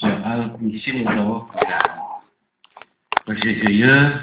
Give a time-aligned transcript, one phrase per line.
[0.00, 1.46] soal isim atau
[3.24, 4.20] Persisaya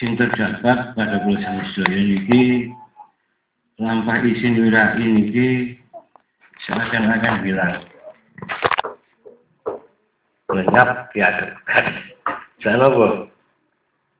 [0.00, 2.72] sing terdapat pada tulisan sedaya niki
[3.76, 5.76] lampah isin wirai niki
[6.64, 7.84] seakan-akan bilang
[10.48, 11.84] lenyap diadepkan.
[12.64, 13.28] Sana apa?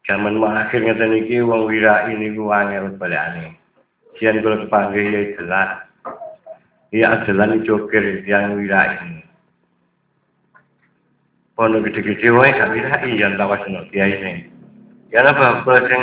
[0.04, 3.56] Zaman akhir ngeten iki wong wirai niku angel balane.
[4.20, 5.70] Sian kula kepanggih ya jelas.
[6.92, 9.24] Ya adalah jokir yang wirai ini.
[11.54, 14.50] Pondok gede-gede wae gak wirai yang tawas no kiai ini.
[15.14, 16.02] Ya apa sing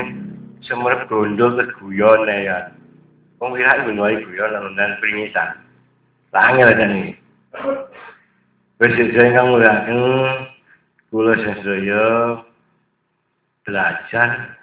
[0.63, 2.71] semerep gondol ke guyon ya.
[3.43, 5.59] Wong wirai menawa guyon dan pringisan.
[6.31, 7.11] Angel kan iki.
[8.79, 9.99] Wis ingkang ngulaken
[11.11, 12.03] kula sedaya
[13.67, 14.55] belajar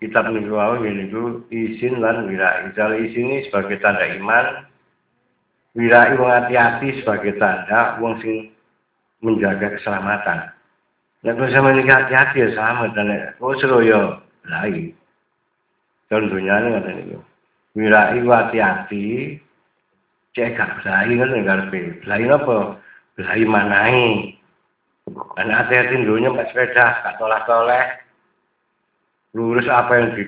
[0.00, 2.72] kitab niku wau niku izin lan wirai.
[2.72, 4.64] Misal izin ini sebagai tanda iman,
[5.76, 8.56] wirai wong hati-hati sebagai tanda wong sing
[9.20, 10.52] menjaga keselamatan.
[11.20, 12.96] Nek nah, sama ini hati-hati ya selamat
[13.44, 14.16] oh seru ya
[14.48, 14.96] lagi.
[16.08, 17.18] Contohnya nih kata niku.
[17.76, 19.36] Wirai hati-hati,
[20.32, 21.80] cek gak belai kan nek karepe.
[22.02, 22.56] Belai apa?
[23.20, 24.00] Belai manai.
[25.36, 28.00] Anak hati-hati dunia mbak sepeda, gak tolak-toleh.
[29.36, 30.24] Lurus apa yang di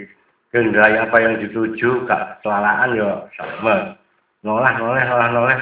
[0.53, 3.97] kendrai apa yang dituju, gak kelalaan ya sama.
[4.45, 5.59] Nolah, noleh, nolah, noleh.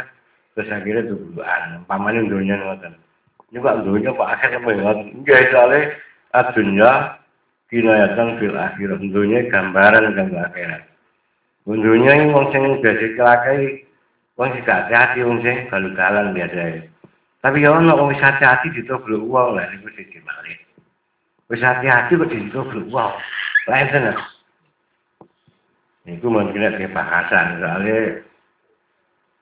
[0.59, 1.87] Terus akhirnya tubuhan.
[1.87, 2.93] Pamanin dunia ngoten.
[3.51, 4.91] Ini kok dunia pak akhir apa ya?
[4.95, 5.81] Enggak, soalnya
[6.31, 6.91] adunya
[7.67, 8.99] kinayatan fil akhirat.
[9.03, 10.83] Dunia gambaran gambar akhirat.
[11.67, 13.91] Dunia ini wong sing biasa kelakai
[14.41, 16.89] Wong sing gak hati wong sing galu-galan biasa.
[17.45, 20.57] Tapi ya ono wong hati-hati ditoblok uang lah niku sing dimale.
[21.53, 23.13] Wis hati-hati kok ditoblok uang.
[23.69, 24.17] Lain tenan.
[26.09, 28.25] Niku mungkin kena bahasan soalnya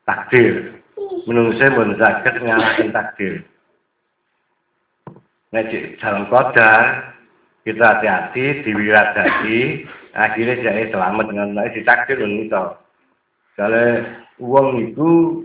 [0.03, 0.83] takdir.
[1.31, 3.47] Menunggu saya pun sakit ngalahin takdir.
[5.49, 7.17] Nek dalam kodar,
[7.65, 12.65] kita hati-hati, diwiradati, akhirnya jadi selamat dengan baik, ditakdir itu.
[13.57, 14.05] Soalnya
[14.37, 15.43] wong iku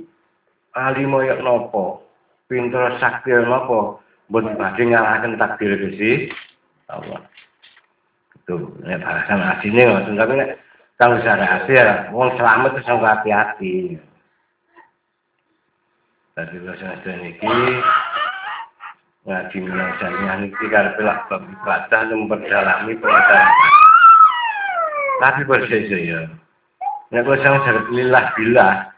[0.75, 2.03] ahli moyok nopo,
[2.51, 6.31] pinter sakti nopo, buat badhe ngalahaken takdir Gusti
[6.91, 7.23] Allah.
[8.43, 10.59] Itu nek bahasan asine ngoten tapi nek
[10.99, 13.73] kang asli ya wong selamat itu sampe hati-hati.
[16.33, 17.55] Tadi bahasa niki
[19.23, 23.71] ngaji menajanya niki karepe lak bab ibadah memperdalami pengetahuan.
[25.23, 26.21] Tapi bersih ya.
[27.15, 28.91] Nek kowe sama jarak lillah billah,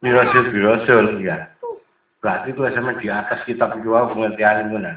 [0.00, 1.52] birasul birasul ya.
[2.24, 4.96] Berarti kowe sama di atas kitab itu pengertian itu nah.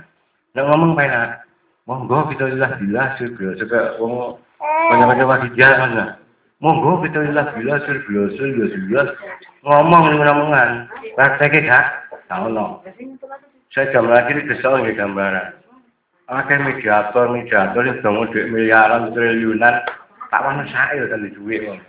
[0.56, 1.44] Nek ngomong penak,
[1.84, 6.10] monggo kita lillah billah sur birasul ke wong banyak-banyak wajib jalan nah.
[6.64, 9.12] Monggo kita lillah billah sur birasul ya jelas
[9.68, 10.70] ngomong ning ngomongan.
[11.20, 11.86] Prakteknya gak?
[12.32, 12.80] Tahu no.
[13.74, 15.58] Saya jam lagi kesel nggih gambaran.
[16.30, 19.82] Akeh mediator, mediator yang bangun duit miliaran, triliunan,
[20.30, 21.82] tak mana saya kan duit wong.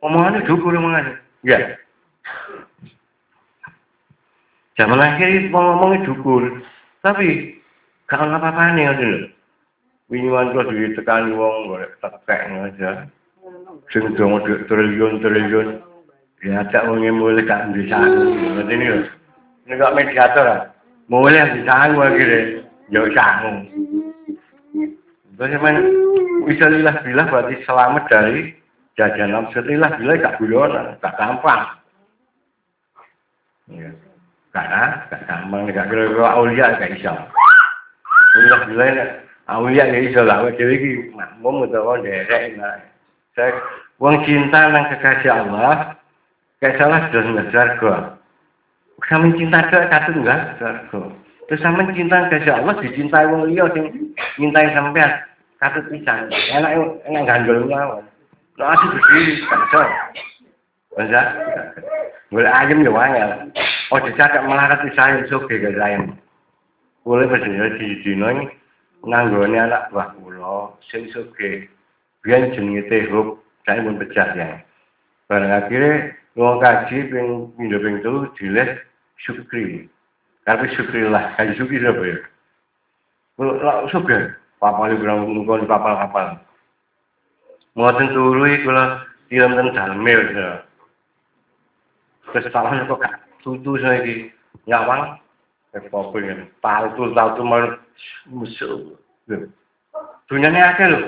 [0.00, 1.20] Omongannya dukur omongannya.
[1.44, 1.76] Ya.
[4.80, 6.64] Zaman akhir ngomongnya dukur.
[7.04, 7.60] Tapi
[8.08, 9.24] kalau apa-apa nih ada loh.
[10.08, 13.04] Winyuan kok ditekani wong golek tekek aja.
[13.92, 15.76] Sing dong triliun-triliun.
[16.40, 18.00] Ya tak wong mulai gak bisa.
[18.64, 19.06] Ini loh.
[19.68, 20.71] Ini kok mediator ah.
[21.10, 22.62] Mulai bisa akhirnya.
[22.92, 23.52] Ya sangu.
[25.40, 25.80] Bagaimana?
[26.44, 28.52] Bisa lilah bilah berarti selamat dari
[28.98, 31.62] jajan setilah bila gak guyonan, gak gampang.
[33.72, 33.90] Ya.
[34.52, 37.14] Karena gak gampang, gak kira-kira aulia gak iso.
[38.36, 38.84] Bila bila
[39.48, 42.60] aulia gak iso lah, jadi ini makmum atau derek.
[43.32, 43.56] Saya
[43.96, 45.96] uang cinta nang kekasih Allah,
[46.60, 48.20] kayak salah sudah ngejar gua.
[49.08, 50.88] Sampeyan cinta ke katunggal enggak
[51.48, 55.10] terus sampeyan cinta ke Allah dicintai wong liya sing nyintai sampean.
[55.62, 56.26] Katut pisan.
[56.30, 56.74] Enak
[57.06, 58.02] enak ganjol mawon
[58.60, 59.82] lo ati dicuri kanca
[60.92, 61.22] wis ya
[62.28, 63.16] gol ayem yo wae
[63.90, 66.12] ojo cakak melarat pisan iso ge ge ayem
[67.08, 71.66] boleh berjaya di dino ini anak buah kula sing soge
[72.20, 74.58] biar jenis teh hub saya pun pecah ya.
[75.30, 78.68] Barang akhirnya ngomong kaji, ping pindah ping itu, dileh
[79.20, 79.86] syukri.
[80.48, 82.18] Tapi syukri lah, kaji syukri siapa ya?
[83.40, 86.36] Lo suge, papal di berang di papal-papal.
[87.72, 90.60] Mboten turu iki kula film ten dalmil ya.
[92.52, 94.28] Salah kok gak tutu saiki.
[94.68, 95.16] Nyawang
[95.72, 96.44] apa ini?
[96.60, 97.72] Paltu paltu mau
[98.28, 98.92] musuh.
[100.28, 101.00] Dunyane akeh lho.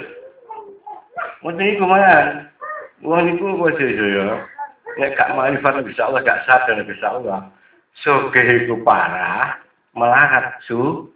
[1.44, 2.48] Mboten iku mangan.
[3.04, 4.24] Wong niku kok iso ya.
[4.94, 7.50] Nek gak marifat bisa Allah gak sadar bisa Allah.
[8.02, 9.54] sugih iku parah,
[9.94, 11.06] melarat su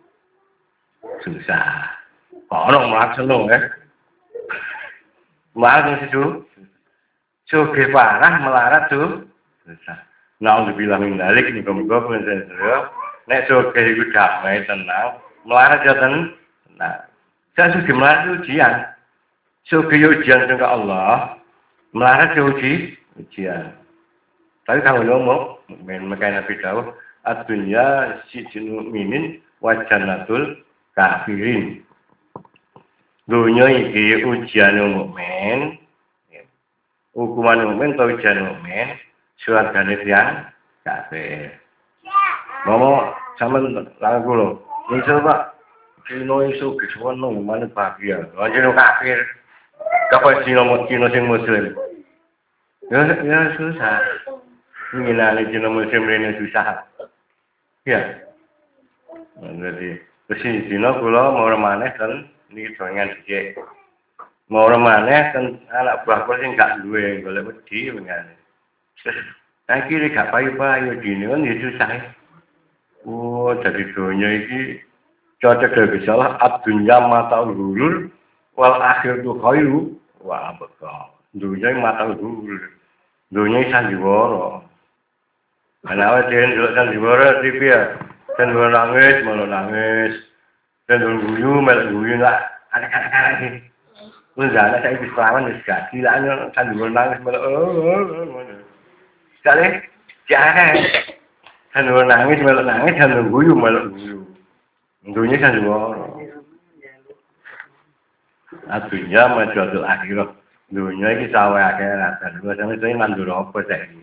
[1.26, 1.90] susah.
[2.54, 3.58] Ono melarat seneng ya?
[5.58, 6.46] Melarat su
[7.50, 9.26] sugih parah, melarat su
[9.66, 9.98] susah.
[10.38, 12.86] Nah, untuk bilang mindalik nih, kamu gue pun saya
[13.26, 16.98] Nek sugih iku damai tenang, melarat ya tenang.
[17.58, 18.74] Saya sugih melarat itu ujian.
[19.66, 21.36] Sugih ujian dengan Allah,
[21.90, 23.74] melarat ya uji, ujian.
[24.64, 25.42] Tapi kalau ngomong,
[26.08, 26.86] makanya Nabi Dawud,
[27.28, 30.64] Adunya si minin wajanatul
[30.96, 31.84] kafirin.
[33.28, 35.76] Dunia iki ujian mukmin,
[37.12, 38.96] hukuman mukmin atau ujian mukmin,
[39.44, 40.48] surgane yang
[40.88, 41.52] kafir.
[42.64, 43.60] Mama sama
[44.00, 44.48] lagu lo,
[44.88, 45.04] ini
[46.08, 49.20] Cino isu kesuwan nong mana bahagia, Cino kafir,
[50.08, 51.76] kapan Cino Cino sing muslim,
[52.92, 54.00] ya ya susah.
[54.96, 56.80] Nginali Cina muslim ini susah.
[57.84, 58.00] Ya.
[59.38, 63.60] Jadi, besi Cina kula mau maneh kan ini dongan dikit.
[64.48, 68.34] Mau maneh kan anak buah kula sing gak duwe golek wedi mengane.
[69.68, 71.90] Nah kiri gak payu-payu dini kan ya susah.
[73.06, 74.80] Oh, jadi dunia ini
[75.38, 78.10] cocok dari salah adunya mata ulur
[78.58, 82.58] wal akhir tu khairu wah betul dunia mata ulur
[83.32, 84.68] dunia sandiwara
[85.86, 87.80] Ana awake dhewe ndelok kan diwara TV ya.
[88.36, 90.14] Kan nangis, malah nangis.
[90.90, 92.38] Dan guyu, malah guyu enggak
[92.74, 93.62] ada-ada iki.
[94.38, 96.14] Wis ana saya wis lawan wis gak gila
[96.54, 98.02] kan nangis malah oh, oh,
[98.38, 98.42] oh.
[99.38, 99.82] Sekali
[100.30, 100.74] jangan.
[101.74, 104.26] Kan nangis malah nangis kan guyu malah guyu.
[105.08, 106.04] Dunia kan diwara.
[108.68, 110.30] Adunya majuatul akhirat.
[110.68, 112.20] Dunia iki sawe akhirat.
[112.20, 114.02] Dan gue sampe mandur apa saiki.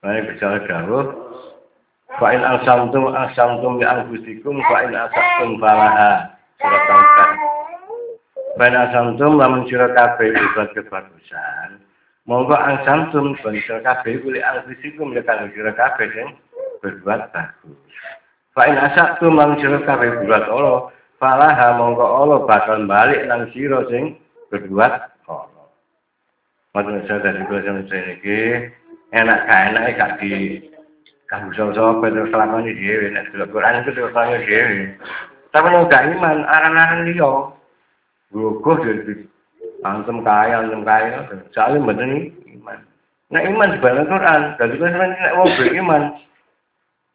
[0.00, 1.30] Baik bicara dawuh
[2.18, 7.38] Fa'in asamtum asamtum li anfusikum fa'in asabtum falaha surat Al-Kahf.
[8.58, 11.78] Fa'in asamtum lamun sira kabeh berbuat kebagusan.
[12.26, 16.28] Monggo asamtum ben sira kabeh li anfusikum li kang sira kabeh sing
[16.82, 17.78] berbuat bagus.
[18.58, 20.90] Fa'in asabtum lamun sira kabeh berbuat ala
[21.22, 24.18] falaha monggo Allah bakal balik nang sira sing
[24.50, 25.19] berbuat.
[26.70, 27.82] Matur saya dari kula sing
[29.10, 30.62] enak gak enak gak di
[31.26, 34.94] kamu sapa terus lakoni dhewe nek delok Quran itu terus lakoni dhewe.
[35.50, 37.54] Tapi nek gak iman aran-aran liya.
[38.30, 39.14] Guguh jadi
[39.82, 41.26] antem kaya antem kaya.
[41.50, 42.78] Soalnya nih iman.
[43.34, 46.02] Nek iman dibalik Quran dan juga nek wong beriman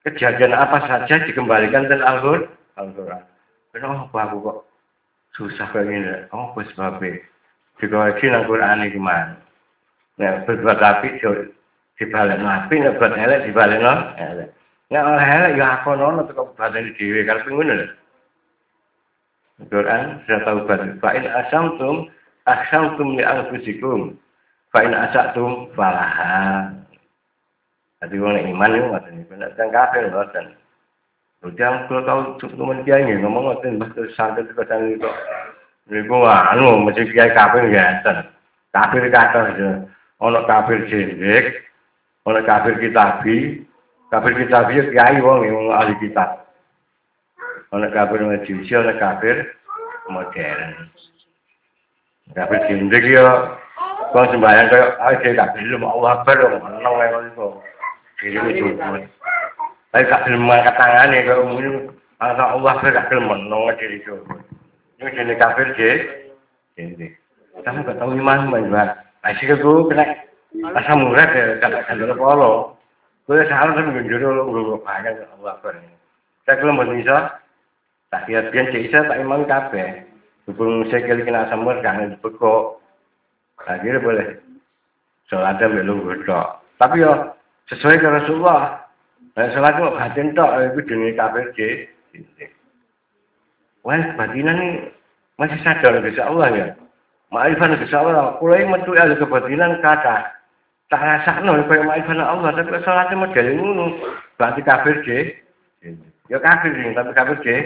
[0.04, 3.24] kejadian apa saja dikembalikan dan Al-Quran Al-Quran.
[3.72, 4.58] Kenapa aku kok
[5.40, 6.12] susah kayak gini?
[6.36, 7.24] Oh babe
[7.80, 9.45] dikoreksi nang Quran ini gimana
[10.16, 11.20] nah berbuat api
[12.00, 14.50] dibalik nabi nek buat elek dibalik no elek
[14.92, 17.88] nek ora elek ya aku nono teko badane dhewe karep ngono lho
[19.64, 21.00] Quran sudah tahu banget.
[21.00, 22.12] Fa in asamtum
[22.44, 24.20] asamtum li anfusikum.
[24.76, 26.76] Fa in asatum falaha.
[28.04, 30.46] Jadi orang iman itu ngoten niku nek teng kafir ngoten.
[31.48, 35.08] Udah kalau tahu cukup kiai ngomong ngoten bahasa santet kok sang itu.
[35.88, 38.28] Niku anu mesti kiai kafir ngeten.
[38.76, 39.56] Kafir kata
[40.22, 41.66] ana kafir jendik,
[42.24, 43.66] ana kafir kitabi
[44.12, 46.48] kafir kitabi kiai wong ahli kitab.
[47.74, 49.56] Ana kafir majusi ana kafir
[50.08, 50.88] modern.
[52.32, 53.60] Kafir jendik ya
[54.16, 57.60] kok sembahyang kaya ayo kafir lu mau apa lu menang lek iso.
[58.16, 58.80] Kiri itu
[59.92, 61.74] ayo kafir mangkat tangane kok mungkin
[62.24, 64.16] ana Allah kok kafir menang kiri itu
[64.96, 65.68] ini jenis kafir
[66.80, 67.12] jendik.
[67.64, 70.26] kamu gak tahu iman, Mbak Asyik aku kena
[70.64, 72.80] Asam murah ya, kata kandel polo.
[73.28, 75.76] Gue salah menjuru gue banyak Allah Akbar.
[76.46, 77.42] Saya kalau mau bisa,
[78.14, 80.06] tak lihat biar cek tak imam kafe.
[80.46, 82.80] Hubung saya kali kena asam murah kangen bekok.
[83.66, 84.28] Akhirnya boleh.
[85.26, 86.62] Sholatnya belum godok.
[86.78, 87.34] Tapi ya
[87.74, 88.86] sesuai ke Rasulullah.
[89.34, 91.60] Nah, sholatnya mau batin tok, itu jenis kafir C.
[93.82, 94.70] Wah, batinan ini
[95.42, 96.68] masih sadar bisa Allah ya.
[97.34, 98.38] Ma'rifan bisa Allah.
[98.38, 100.36] Kulai metu ada kebatinan kata
[100.94, 102.54] tak rasakno kaya ma'rifat Allah.
[102.54, 103.86] Tapi salate model ngono?
[104.38, 105.20] Berarti kafir je
[106.26, 107.58] ya kafir sih tapi kafir je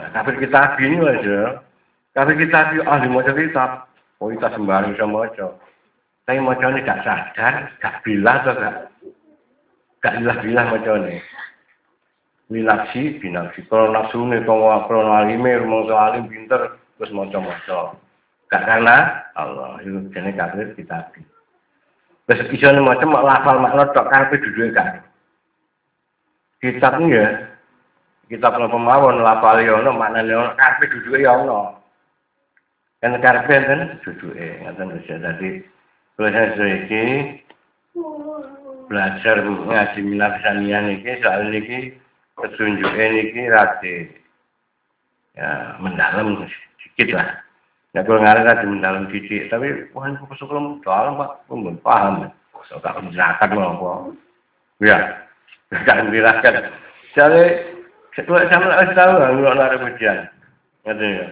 [0.00, 1.60] nah, kafir kita ini aja
[2.16, 3.70] kafir kita ahli maca kitab.
[4.16, 5.52] Oh kita sembarang bisa maca.
[6.24, 8.74] Tapi maca ini gak sadar gak bilah atau gak
[10.00, 11.20] gak bilah-bilah maca ini
[12.46, 13.66] Minaksi, binaksi.
[13.66, 17.98] Kalau nafsu nih, kalau kalau alime, rumah alim pinter, terus maca-maca.
[18.46, 21.10] Karena Allah itu jenis kafir kita.
[22.26, 25.02] Wis iso macam mak lafal makna tok karepe duduke kan.
[26.58, 27.54] Kitab ya.
[28.26, 31.78] Kitab napa mawon lafal ya ono maknane ono karepe duduke ya ono.
[32.98, 35.50] Kan karepe kan duduke ngoten wis dadi
[36.18, 37.04] proses iki
[38.90, 41.94] belajar ngaji minat sanian iki soal niki
[42.36, 43.94] petunjuke niki rati
[45.36, 46.44] ya mendalam
[46.80, 47.46] sedikit lah
[47.96, 52.28] Ya kalau ngarang kan dalam titik, tapi wah ini kok sekolah dalam pak, belum paham.
[52.68, 54.12] So tak menjelaskan mau
[54.84, 55.24] Ya,
[55.72, 56.76] tak menjelaskan.
[57.16, 57.72] Jadi,
[58.12, 60.18] setelah sama nak tahu nggak ada ujian.
[60.84, 61.26] Ngerti ya?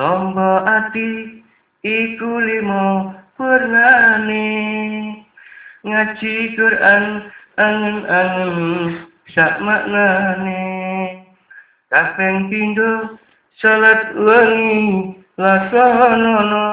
[0.00, 1.44] Tombo ati
[1.84, 4.48] iku limo purnane
[5.84, 7.04] ngaji Quran
[7.60, 10.62] angen-angen sak maknane
[11.92, 13.18] kaping pindho
[13.60, 16.64] salat wengi laksana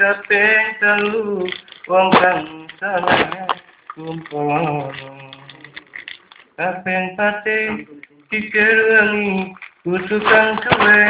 [0.00, 1.44] kaping telu
[1.88, 2.46] wong kang
[2.80, 3.48] salah
[3.92, 4.92] kumpul
[6.56, 7.58] kaping pate
[8.30, 9.52] pikir wangi
[9.86, 11.02] kudu kang suwe.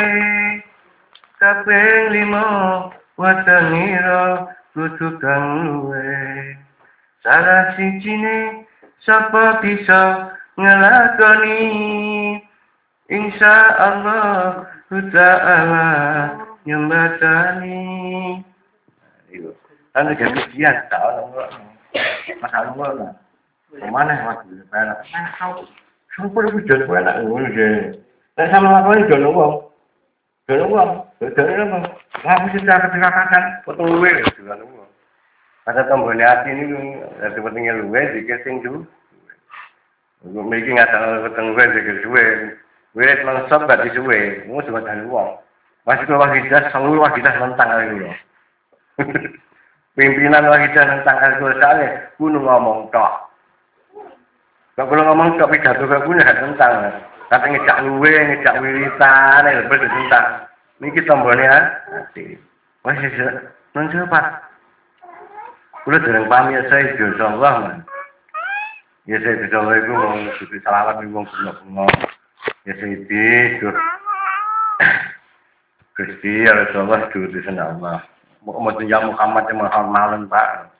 [1.40, 2.45] Kaping lima
[3.16, 6.04] watanira kudu kang luwe.
[7.25, 8.66] Salah sijine
[9.05, 11.61] sapa bisa ngelakoni
[13.12, 15.87] insya Allah ta'ala
[16.67, 17.85] nyembatani
[19.97, 21.33] kan jadi ujian tahu
[22.45, 23.12] masalah gue lah
[23.73, 25.00] ke mana itu perak
[25.41, 25.65] tahu
[26.12, 27.97] sumpah itu jadi perak ngono deh
[28.37, 29.55] dan sama lakukan jono uang
[30.49, 31.88] jono uang jono apa
[32.21, 34.86] nggak mesti cara dikatakan potong luwe jono uang
[35.67, 38.87] ada tombolnya hati ini dari pentingnya luwe dikit sing dulu
[40.27, 42.27] Mungkin nggak tahu ketemu gue dikit luwe
[42.97, 45.37] Wirid langsung disuwe, mau cuma tahan uang.
[45.85, 48.09] Masih kalau wahidah, seluruh wahidah tentang hal itu.
[50.01, 53.29] Pimpinan wahidah tentang hal itu soalnya, gunung ngomong tok.
[54.81, 57.05] Gak perlu ngomong tok, pidato gak punya tentang.
[57.29, 60.27] Kata ngejak luwe, ngejak wiritan, ya lebih tentang.
[60.81, 61.53] Ini kita tombolnya.
[62.81, 62.97] Wah,
[63.77, 64.21] non siapa?
[65.87, 67.31] kula dereng pamit sae insyaallah.
[67.38, 67.78] Allah lan
[69.07, 71.87] ya sae dosa iku wong suci salawat ning wong kula
[72.66, 73.62] ya sae iki
[75.97, 78.02] Gusti ya Allah dur di Allah.
[78.43, 80.75] Muhammad ya Muhammad yang mahal malam pak.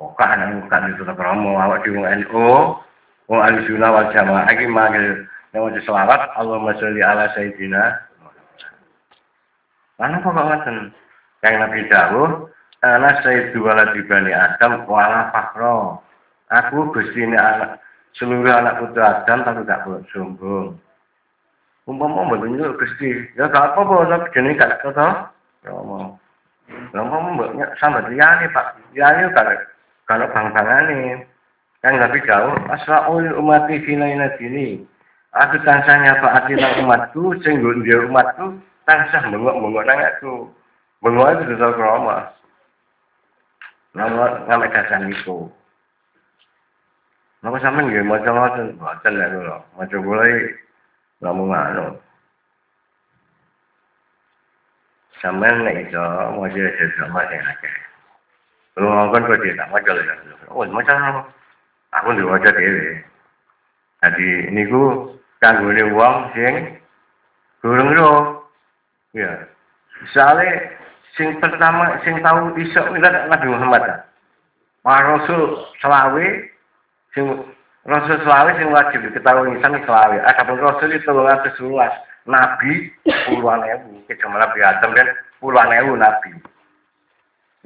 [0.00, 2.48] Pokah nang ngukat di sana kromo awak di wong NU
[3.28, 4.48] wong Ali wal Jamaah.
[4.48, 7.84] Lagi manggil yang mau selawat Allahumma sholli ala Sayyidina.
[10.00, 10.92] Mana kok ngasih
[11.44, 12.32] yang Nabi Dawud
[12.86, 15.98] ana sayyidu waladi bani Adam wala fakhro.
[16.46, 17.82] Aku Gusti ini anak
[18.14, 20.78] seluruh anak putra Adam tapi tak boleh sombong.
[21.86, 23.10] umpama mboten yo Gusti.
[23.34, 25.30] Ya gak apa-apa nek jenenge gak kata
[25.66, 25.74] ya
[27.02, 28.78] umpama mboknya sambat liyane Pak.
[28.94, 29.66] Liyane gak
[30.06, 31.26] kalau bang-bangane.
[31.82, 34.82] Kan Nabi jauh asraul umati finaina dini
[35.36, 40.34] aku tansah nyafaati nang umatku sing dia umatku tansah bengok-bengok nang aku.
[41.04, 42.32] Bengok itu desa krama
[43.96, 45.48] Nama ngamek kasan itu.
[47.40, 49.56] Maka sampean nggih maca ngoten, mboten lek kula.
[49.80, 50.24] Maca kula
[51.24, 51.86] ngomong anu
[55.24, 56.04] sampean nek iso
[56.36, 57.74] maca sesama sing akeh.
[58.76, 60.14] Lu ngomong kok dia tak maca lho.
[60.52, 61.24] Oh maca
[61.96, 63.00] aku ndi maca dhewe.
[64.04, 65.08] Jadi niku
[65.40, 66.54] kanggone wong sing
[67.64, 68.12] durung ro.
[69.16, 69.48] Ya
[70.04, 70.75] misale
[71.16, 74.04] sing pertama sing tahu iso milat Nabi Muhammad
[74.86, 76.26] Pak Rasul selawe
[77.10, 77.26] sing
[77.90, 80.14] Rasul selawe sing wajib diketahui insan selawe.
[80.14, 81.90] Ada pun Rasul itu ratus luas.
[82.22, 82.94] Nabi
[83.26, 83.98] puluhan ewu.
[84.06, 85.10] Kita Nabi Adam dan
[85.42, 86.38] puluhan ewu Nabi.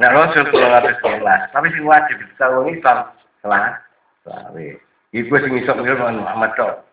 [0.00, 1.44] Nah Rasul ratus luas.
[1.52, 3.12] Tapi sing wajib diketahui Islam
[3.44, 4.66] selawe.
[5.12, 6.88] Ibu sing isok dengan Muhammad kok.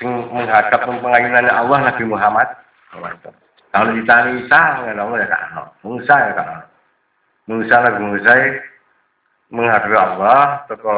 [0.00, 2.48] sing menghadap pengayunan Allah Nabi Muhammad.
[3.68, 5.42] Kalau ditanya Isa, nggak tahu ya kak.
[5.84, 6.68] Musa ya kak.
[7.48, 8.32] Musa Nabi Musa
[9.48, 10.96] menghadap Allah toko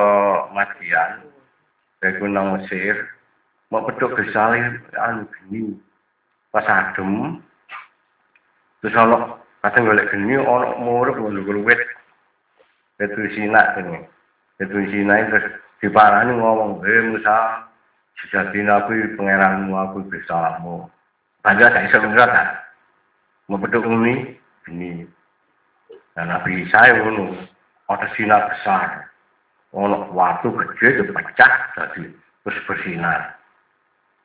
[0.50, 1.22] Madian
[2.02, 3.06] dari Gunung Mesir
[3.70, 5.78] mau pedok gesalih anu geni
[6.50, 7.38] pas adem
[8.82, 11.78] terus ono kadang golek geni ono murup ngono wit
[12.98, 14.02] itu sinak ini
[14.58, 15.46] itu sinak terus
[15.78, 17.70] diparani ngomong eh Musa
[18.18, 20.10] sejati aku pangeranmu aku
[21.42, 21.56] tak
[21.88, 22.61] bisa mengerat
[23.49, 24.40] mau pedok ini.
[24.68, 25.09] Geni
[26.12, 27.32] dan Nabi Isa ngono
[27.88, 29.09] ada sinar besar.
[29.73, 32.04] Ono waktu itu pecah tadi
[32.44, 33.38] terus bersinar.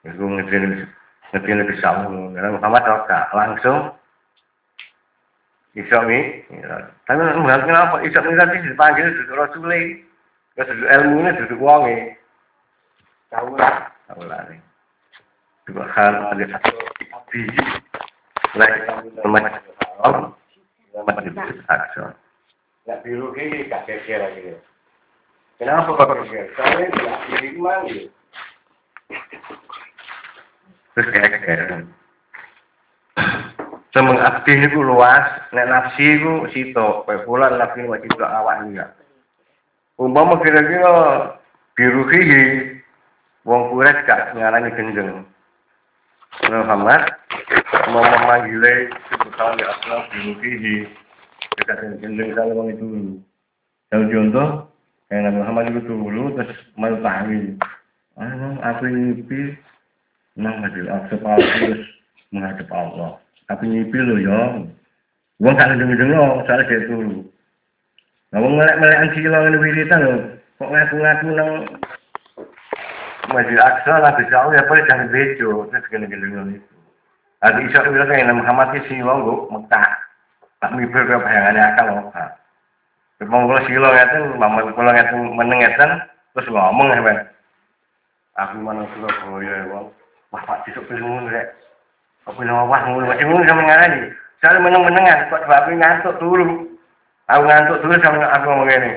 [0.03, 0.85] Itu ngerti
[1.31, 3.95] ngerti bisa karena Muhammad Roka langsung
[5.75, 6.19] iso mi
[7.07, 9.79] tapi enggak kenapa iso mi tadi dipanggil duduk rasule
[10.57, 12.17] wis duduk ilmune duduk wonge.
[13.31, 14.59] Tahu lah tahu lah nih.
[15.65, 16.45] Juga hal ada
[17.15, 17.41] api
[18.59, 18.79] lagi
[19.23, 19.31] macam
[20.03, 20.15] haram
[20.95, 21.33] macam
[21.71, 22.03] aksa
[22.85, 24.59] nggak biru ini gak kira gitu
[25.57, 28.03] kenapa kok kira soalnya tidak pilih manggil
[30.95, 31.83] terus kayak
[33.95, 35.23] Semeng abdi niku luas,
[35.55, 38.91] nek nafsi iku sito, kowe pula nafsi wajib do awak ya.
[39.95, 40.91] Umpama kira-kira
[41.79, 42.75] biruhihi
[43.47, 45.23] wong kuret gak ngarani gendeng.
[46.43, 47.01] Muhammad
[47.91, 50.87] mau memanggil sebutkan ya asal biruhihi
[51.55, 52.87] dekat gendeng kalau wong itu.
[53.89, 54.47] Kalau contoh,
[55.07, 57.55] kayak Nabi Muhammad itu dulu terus mau tahu.
[58.15, 59.55] Ah, aku ini
[60.35, 61.83] nang hadil aksa terus
[62.31, 63.19] menghadap Allah.
[63.47, 64.39] Tapi nyipil lho ya.
[65.39, 67.27] Wong gak ndeng-ndeng yo, soalnya dia turu.
[68.31, 70.15] Nah, wong melek-melekan sila ngene wiritan lho.
[70.55, 71.51] Kok ngaku-ngaku nang
[73.31, 76.75] Masjid Aqsa lah bisa ya boleh jangan bejo terus gini-gini itu.
[77.45, 79.89] Ada iso bilang kayak Muhammad si wong Mekah.
[80.63, 81.87] Tak mimpi ke bayangannya akal.
[83.21, 85.91] Wong kula sila ngeten, mamang kula ngeten meneng ngeten
[86.33, 87.19] terus ngomong ya, Ben.
[88.35, 89.87] Aku mana Surabaya wong.
[90.35, 91.55] Wah, Pak Cisuk ngono rek.
[92.27, 94.11] Apa nama wah ngono macam sama ngarani.
[94.43, 96.67] Saya meneng-menengan kok babi ngantuk dulu.
[97.31, 98.91] Aku ngantuk dulu sama aku ngomong ini.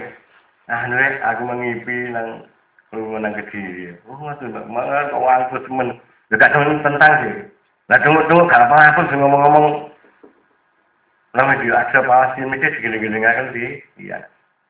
[0.67, 2.45] Nah, nek aku mengipi nang
[2.93, 3.97] lu nang kecil.
[4.09, 5.89] Oh, ngono ndak mangan kok aku temen.
[6.33, 7.37] Dekat temen tentang sih.
[7.89, 9.93] Lah tunggu-tunggu gak apa-apa sih ngomong-ngomong.
[11.37, 13.69] Nama di aksa pasti mesti segini-gini ngakan sih.
[14.01, 14.25] Iya.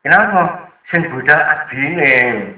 [0.07, 0.71] Kenapa?
[0.91, 2.55] Sing budal adine.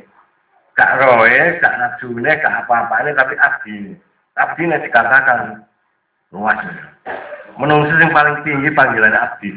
[0.76, 3.96] Gak roe, gak nafsune, gak apa-apane tapi abdi.
[4.36, 5.64] Abdi dikatakan
[6.30, 6.62] luas
[7.58, 9.50] menungso yang paling tinggi panggilan abdi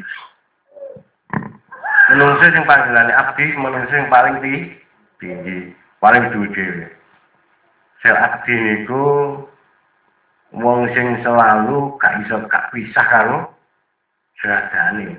[2.10, 4.36] menungso yang panggilan abdi menungso yang paling
[5.22, 5.70] tinggi
[6.04, 6.92] paling duwe
[8.04, 9.40] sel abdi niku
[10.52, 13.48] wong sing selalu gak iso gak pisah karo
[14.44, 15.16] seradane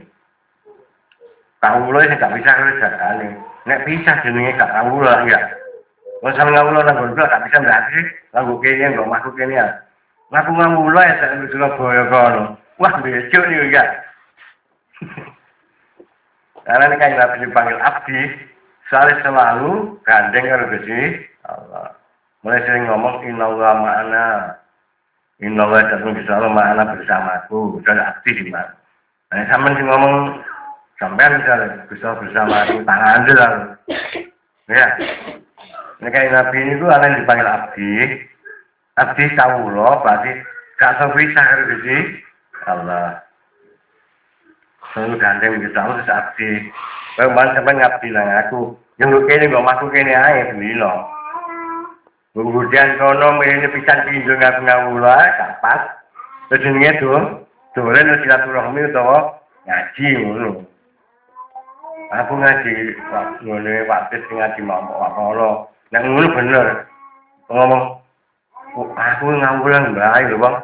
[1.64, 3.28] kawula sing gak pisah karo seradane
[3.64, 5.40] nek pisah jenenge gak kawula ya
[6.20, 8.00] Wong sampe kawula nang gak bisa berarti
[8.36, 9.66] lagu kene kok makhluk kene ya
[10.32, 12.42] Ngaku ngamulo ya nang Surabaya kono.
[12.80, 13.84] Wah, becuk nih ya.
[16.64, 18.20] Karena ini kan Nabi dipanggil abdi,
[18.92, 21.00] soalnya selalu gandeng karo Gusti
[21.48, 21.96] Allah.
[22.44, 24.26] Mulai sering ngomong inna wa ma'ana.
[25.40, 25.80] Inna wa
[26.12, 27.80] bisa Allah ma'ana bersamaku.
[27.88, 28.72] Dan abdi di mana.
[29.32, 30.14] Nah, sama sih ngomong
[31.00, 33.52] sampai misalnya bisa bersama aku tangan aja lah.
[34.70, 34.86] Ya.
[36.04, 37.92] Kayak Nabi ini tuh yang dipanggil abdi,
[39.00, 40.30] abdi kawula berarti
[40.76, 41.96] gak iso bisa karo Gusti
[42.68, 43.24] Allah.
[44.92, 46.50] Selalu gandeng Allah terus abdi.
[47.14, 48.74] Mbak sampean ngabdi nang aku.
[48.98, 50.90] Yang kene kok masuk kene ae bendino.
[52.34, 55.82] Kemudian kono mrene pisan pinjul ngawula gak pas.
[56.50, 57.46] Terus jenenge tuh,
[57.78, 60.50] dolen silaturahmi utawa ngaji ngono.
[62.10, 62.74] Aku ngaji,
[63.46, 65.70] ngono waktu ngaji mau wakono.
[65.94, 66.66] Yang ngono bener.
[67.50, 67.82] Ngomong
[68.74, 70.58] Oh, aku ngawulan bae lho, Bang.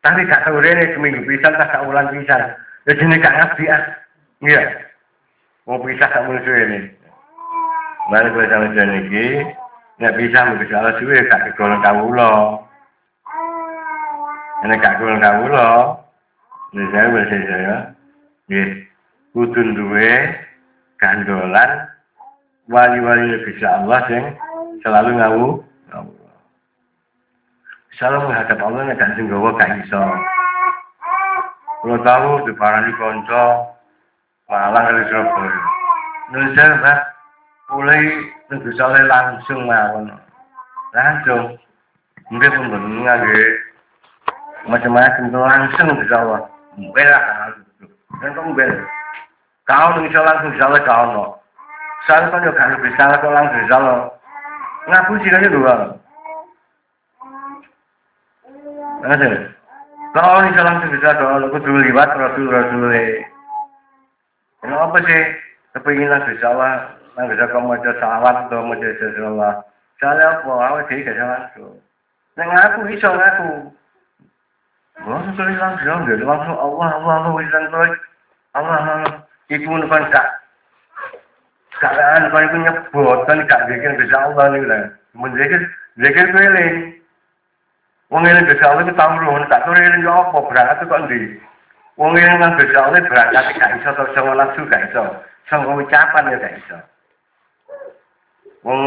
[0.00, 2.56] Tapi gak rene seminggu pisan tak ulang pisan.
[2.88, 3.82] Ya jenenge gak ngerti ah.
[4.40, 4.87] Iya.
[5.68, 6.80] Mau pisah tak suwe
[8.08, 9.44] Mari kowe sampe jane iki
[10.00, 12.56] nek bisa mung salah suwe gak kegolong kawula.
[14.64, 15.68] Nek gak kegolong kawula,
[16.72, 17.76] nek saya wis saya.
[18.48, 18.68] Nggih.
[19.36, 20.08] Kudu duwe
[20.96, 21.84] gandolan
[22.72, 24.24] wali-wali bisa Allah sing
[24.80, 25.46] selalu ngawu.
[28.00, 30.00] Salam menghadap Allah nek gak sing gak iso.
[31.84, 32.88] Kulo tahu diparani
[34.48, 35.52] malah dari Surabaya.
[36.32, 36.98] Nusa Mbak,
[37.72, 38.00] mulai
[38.48, 40.12] nunggu soleh langsung mawon.
[40.96, 41.56] Langsung.
[42.32, 43.52] Mungkin pun benar nggih.
[44.68, 46.40] Macam-macam tuh langsung bisa Allah.
[46.76, 47.24] Mbel lah.
[48.20, 48.72] Dan kok mbel.
[49.68, 51.24] Kau nih bisa langsung bisa Allah kau no.
[52.08, 53.98] Soalnya kan juga bisa kau langsung bisa Allah.
[54.88, 55.74] Ngaku sih kan dua.
[59.04, 59.34] Ngoten.
[60.16, 62.96] Kalau iso langsung bisa kalau kudu liwat rasul-rasul
[64.58, 65.22] Kenapa sih
[65.74, 69.56] kepingin langsung Allah, nang bisa kamu maca salawat atau maca salawat.
[69.98, 70.50] Soalnya apa?
[70.50, 71.74] Awak dhewe gak langsung.
[72.38, 73.50] Nang aku iso ngaku.
[75.06, 77.94] Langsung kali langsung, dia langsung Allah, Allah, Allah, wisan terus.
[78.54, 79.14] Allah, Allah.
[79.50, 80.28] Iku nukan gak.
[81.74, 84.82] Sekarang kan iku nyebut, kan gak bikin bisa Allah nih lah.
[85.14, 85.62] Menzikir,
[86.02, 86.98] zikir keliling.
[88.10, 91.36] Wong ngene desa Allah ku tamruh, tak ngene yo apa berangkat kok ndi?
[91.98, 95.02] Wong yang nang Gusti Allah berangkat gak iso to sing langsung gak iso.
[95.50, 96.78] Sanggo ucapan ya gak iso.
[98.62, 98.80] Wong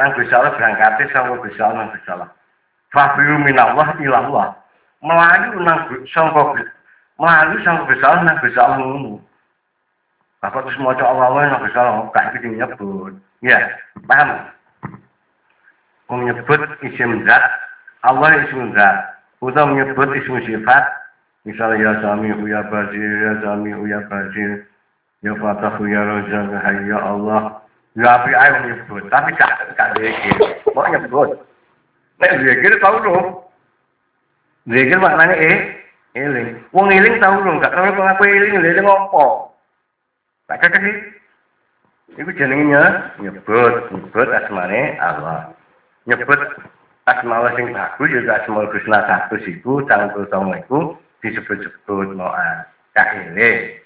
[0.00, 2.32] nang Gusti Allah berangkat sanggo Gusti Allah nang Gusti Allah.
[2.96, 4.56] Fabiru minallah ilallah.
[5.04, 6.56] Melayu nang sanggo
[7.20, 9.20] melayu sanggo Gusti Allah nang Gusti Allah ngono.
[10.40, 13.20] Bapak terus mau Allah nang Gusti Allah gak iki nyebut.
[13.44, 13.60] Ya,
[14.08, 14.48] paham?
[16.08, 17.44] Menyebut isim zat,
[18.00, 19.20] Allah isim zat.
[19.40, 20.84] Atau menyebut isim sifat,
[21.46, 24.50] misalnya ya sami ya basir, ya sami ya basir,
[25.22, 26.46] ya fatah ya rozak,
[26.86, 27.42] ya Allah.
[27.98, 30.38] Ya api ayo menyebut, tapi gak gak zikir.
[30.70, 31.34] Mau nyebut.
[32.22, 33.26] Nek zikir tau dong.
[34.70, 35.58] Zikir maknanya eh,
[36.14, 36.54] eling.
[36.70, 39.50] Wong eling tau dong, gak tau apa eling, eling ngopo.
[40.46, 40.96] Tak kakek sih.
[42.22, 45.50] Iku jenengnya nyebut, nyebut asmane Allah
[46.08, 46.40] nyebut
[47.04, 50.80] asma sing bagus juga asma husna satu iku cangkul songo iku
[51.20, 52.64] disebut-sebut moa
[52.96, 53.80] kaile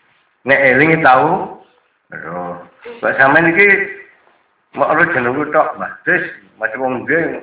[0.44, 1.54] nek eling tahu
[2.14, 2.60] Aduh,
[3.00, 3.68] Mbak sampean iki
[4.76, 5.92] mau ora jeneng tok, Mbak.
[6.06, 6.24] Terus
[6.60, 7.42] macam wong dia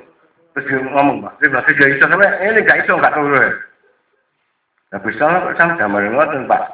[0.54, 1.32] terus ngomong, Mbak.
[1.42, 3.42] Terus Mbak dia iso sampe ini gak iso gak tau lho.
[4.92, 6.64] Lah bisa kok sampe gambar ngoten, Pak.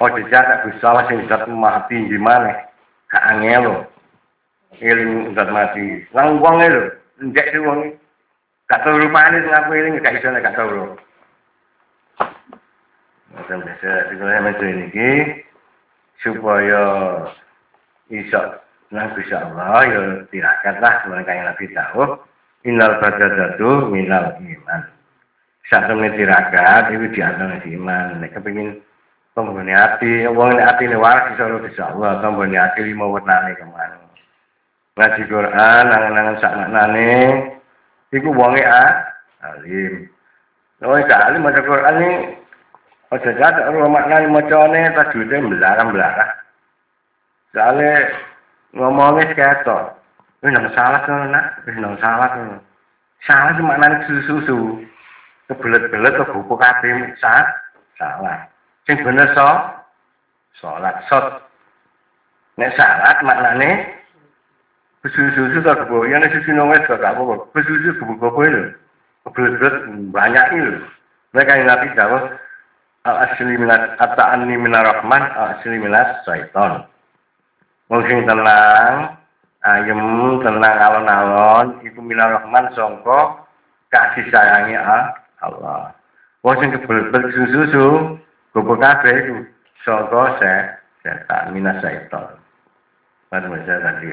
[0.00, 2.56] Oh, jejak tak bisa sing zat mati gimana?
[3.12, 3.74] Gak angel lho
[4.80, 6.00] eling zat mati.
[6.16, 6.82] Lang wong lho,
[7.22, 7.92] njek wong
[8.66, 10.96] gak tau rupane sing aku eling gak iso gak tau
[13.30, 15.10] Macam biasa, sekolah macam ini
[16.20, 16.82] supaya
[18.10, 18.42] iso
[18.90, 20.02] nang bisa Allah ya
[20.34, 22.02] tirakat lah mereka yang lebih tahu.
[22.66, 24.82] Innal badadatu minal iman.
[25.70, 28.20] Saat temen tirakat itu di antara iman.
[28.20, 28.82] Nek kepingin
[29.32, 30.26] pembunuh hati.
[30.28, 34.10] Wong nek hati ini waras bisa Allah pembunuh hati lima warnane ke mana
[35.00, 37.12] ngaji Quran nangan-nangan sak maknane.
[38.12, 39.06] Iku wonge ah
[39.40, 40.04] alim.
[40.84, 42.10] Wong alim maca Quran ini
[43.10, 46.30] Pada saat rumahkan mocone tajude melarang melarang.
[47.50, 48.14] Sale
[48.70, 49.98] ngomongnya keto.
[50.40, 52.62] Ini nang salah tuh nak, ini nang salah tuh.
[53.26, 54.58] Salah cuma nang susu susu.
[55.50, 57.50] Kebelet belet ke buku kafe saat
[57.98, 58.46] salah.
[58.86, 59.48] Sing bener so,
[60.62, 61.44] salat sot.
[62.62, 63.90] Nek salat maknane
[65.02, 66.06] susu susu tak kebo.
[66.06, 67.34] Yang susu nongres tak apa apa.
[67.58, 68.62] Susu susu kebo kebo itu.
[69.26, 69.76] Kebelet belet
[70.14, 70.74] banyak itu.
[71.34, 72.39] Mereka yang nanti jawab
[73.10, 76.86] al asli minat ata'ani minar rahman, al asli minat syaiton.
[77.90, 79.18] Mungkin tenang,
[79.66, 80.02] ayem
[80.46, 83.42] tenang alon-alon, itu minar rahman songko
[83.90, 85.10] kasih sayangnya
[85.42, 85.90] Allah.
[86.46, 88.16] Wong sing kebelet susu,
[88.54, 89.34] kebo kabeh itu
[89.82, 92.38] songko saya, setan minas syaiton.
[93.26, 94.10] Pada masa tadi.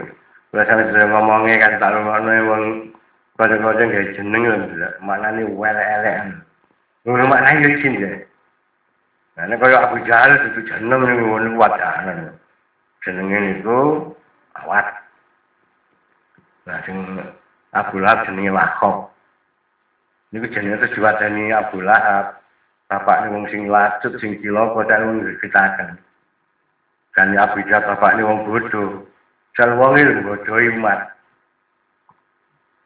[0.54, 2.64] Sampe saya ngomongnya kan tak ngono wong
[3.38, 6.34] kode-kode gak jeneng lho, maknane wel elek.
[7.06, 8.10] Maknane yo isin ya.
[9.38, 12.34] Nah, kaya Abu Jahal itu jeneng ngono wadanan.
[13.06, 14.10] Jenenge niku
[14.58, 14.98] awat.
[16.66, 16.98] Nah, sing
[17.78, 19.14] Abu Lahab jenenge Lahab.
[20.34, 22.42] Niku jenenge terus diwadani Abu Lahab.
[22.90, 26.02] Bapaknya wong sing lacut, sing kilo, kota wong dikitakan.
[27.14, 29.06] Kan Abu Jahal bapaknya wong bodoh.
[29.54, 31.14] Jal wonge bodoi umat.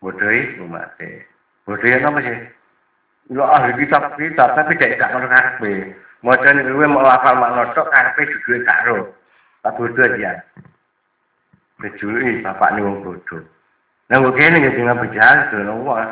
[0.03, 0.99] Bodoi umat.
[1.63, 2.39] Bodoi apa sih?
[3.31, 5.31] Lo ahli kitab kitab tapi gak ngono
[6.21, 9.09] Maca ning kuwi mau hafal makna tok karepe duwe karo.
[9.65, 10.37] Tak bodho ya.
[11.81, 13.41] Bejuli bapak ning wong bodho.
[14.05, 16.05] Nah kok kene ya sing apa jar dono wae.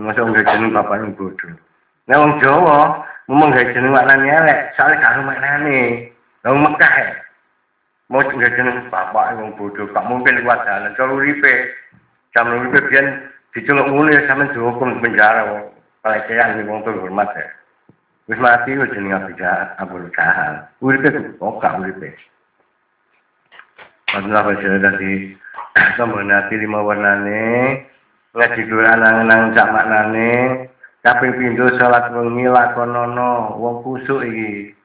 [0.00, 1.48] Masa wong gejen bapak ning bodho.
[2.08, 6.08] Nah wong Jawa ngomong gejen maknane elek, soal karo maknane.
[6.48, 7.12] Wong Mekah ya.
[8.08, 11.68] Mau tinggal jeneng bapak wong bodho, gak mungkin kuat dalan Kalau ripe,
[12.32, 15.52] jam ripe biar dicelok mulu ya dihukum penjara.
[15.52, 15.64] wong.
[16.00, 17.48] kayak yang dihukum terhormat ya.
[18.26, 21.08] Wis mati wis jeneng abu jahat abu jahat uripe
[21.38, 22.10] kok uripe
[24.12, 25.32] Padahal tadi
[25.96, 27.80] sama nanti lima warnane
[28.36, 30.68] ngaji Quran nang cak maknane
[31.00, 34.76] kaping pindho salat wengi lakonono wong kusuk iki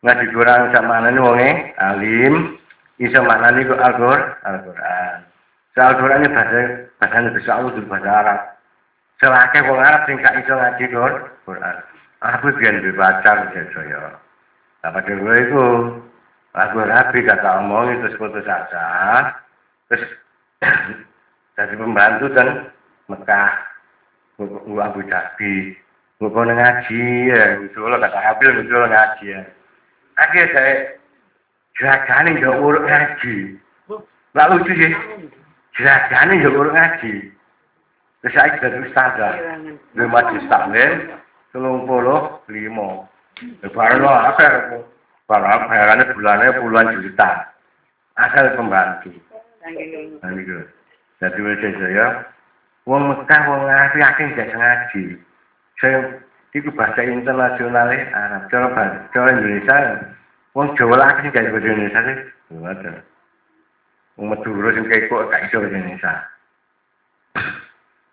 [0.00, 2.56] ngaji Quran cak maknane wonge alim
[3.00, 4.22] iso maknani kok Al-Qur'an.
[4.44, 5.16] Al-Qur'an.
[5.72, 6.60] So, Al-Qur'an ini bahasa
[7.00, 8.40] bahasa Allah di bahasa Arab.
[9.20, 10.84] Selake wong Arab sing gak iso ngaji
[11.44, 11.76] Quran.
[12.20, 14.20] Aku biyen dibaca saya.
[14.84, 15.64] Apa dhewe iku
[16.56, 18.84] aku rapi kata omong itu putus asa.
[19.88, 20.04] Terus
[21.56, 22.68] jadi pembantu dan
[23.08, 23.52] Mekah.
[24.40, 25.76] Gua Abu Dhabi.
[26.20, 29.40] Gua ngaji ya, misalnya kata Habil misalnya ngaji ya.
[30.20, 30.74] Akhirnya saya
[31.80, 33.56] Jeragane ya urut ngaji.
[34.36, 34.92] Lah lucu sih.
[35.80, 37.32] Jeragane ya urut ngaji.
[38.20, 39.32] Terus saya jadi ustazah.
[39.96, 41.08] Di majlis taklim,
[41.50, 43.06] telung puluh lima.
[43.72, 44.84] Baru lo akhir,
[45.24, 47.48] baru bayarannya bulannya puluhan juta.
[48.20, 49.14] Asal pembantu.
[50.20, 50.60] Nah, gitu.
[51.20, 52.06] Jadi wajah saya,
[52.88, 55.02] wong Mekah, wong ngaji, akhirnya jadi ngaji.
[55.80, 55.98] Saya,
[56.56, 58.48] itu bahasa internasional Arab.
[58.48, 58.68] Cara,
[59.12, 59.76] cara Indonesia,
[60.56, 62.18] wong Jawa lagi jadi bahasa Indonesia sih.
[62.60, 62.92] Ada.
[64.16, 66.14] Wong Madura kekok gak iso bahasa Indonesia.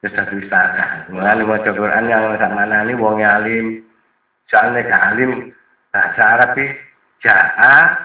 [0.06, 1.10] Wis dadi istana.
[1.10, 3.82] Mulane maca Quran yang sak manani wong alim.
[4.48, 5.52] Soalnya gak alim
[5.90, 6.66] bahasa Arab iki
[7.26, 7.98] jaa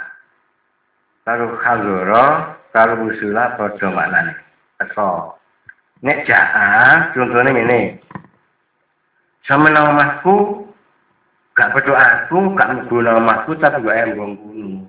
[1.22, 2.24] karo khazara
[2.72, 4.33] karo musula padha maknane.
[4.81, 5.37] Teko.
[6.00, 8.00] Nek jaa contohnya ngene.
[9.44, 10.64] Sama nang omahku
[11.52, 14.88] gak padha aku, gak mlebu nang omahku tapi gak embong kuno.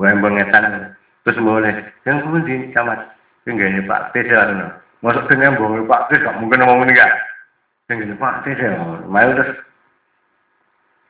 [0.00, 0.96] Gak embong ngetan.
[1.22, 2.98] Terus mulai, yang pundi camat.
[3.46, 4.66] Tinggal Pak Desa ngono.
[5.02, 7.10] Masuk ke nyambung, Pak Tis gak mungkin ini gak.
[7.90, 8.70] Yang gini, Pak Tis ya,
[9.10, 9.50] mau terus.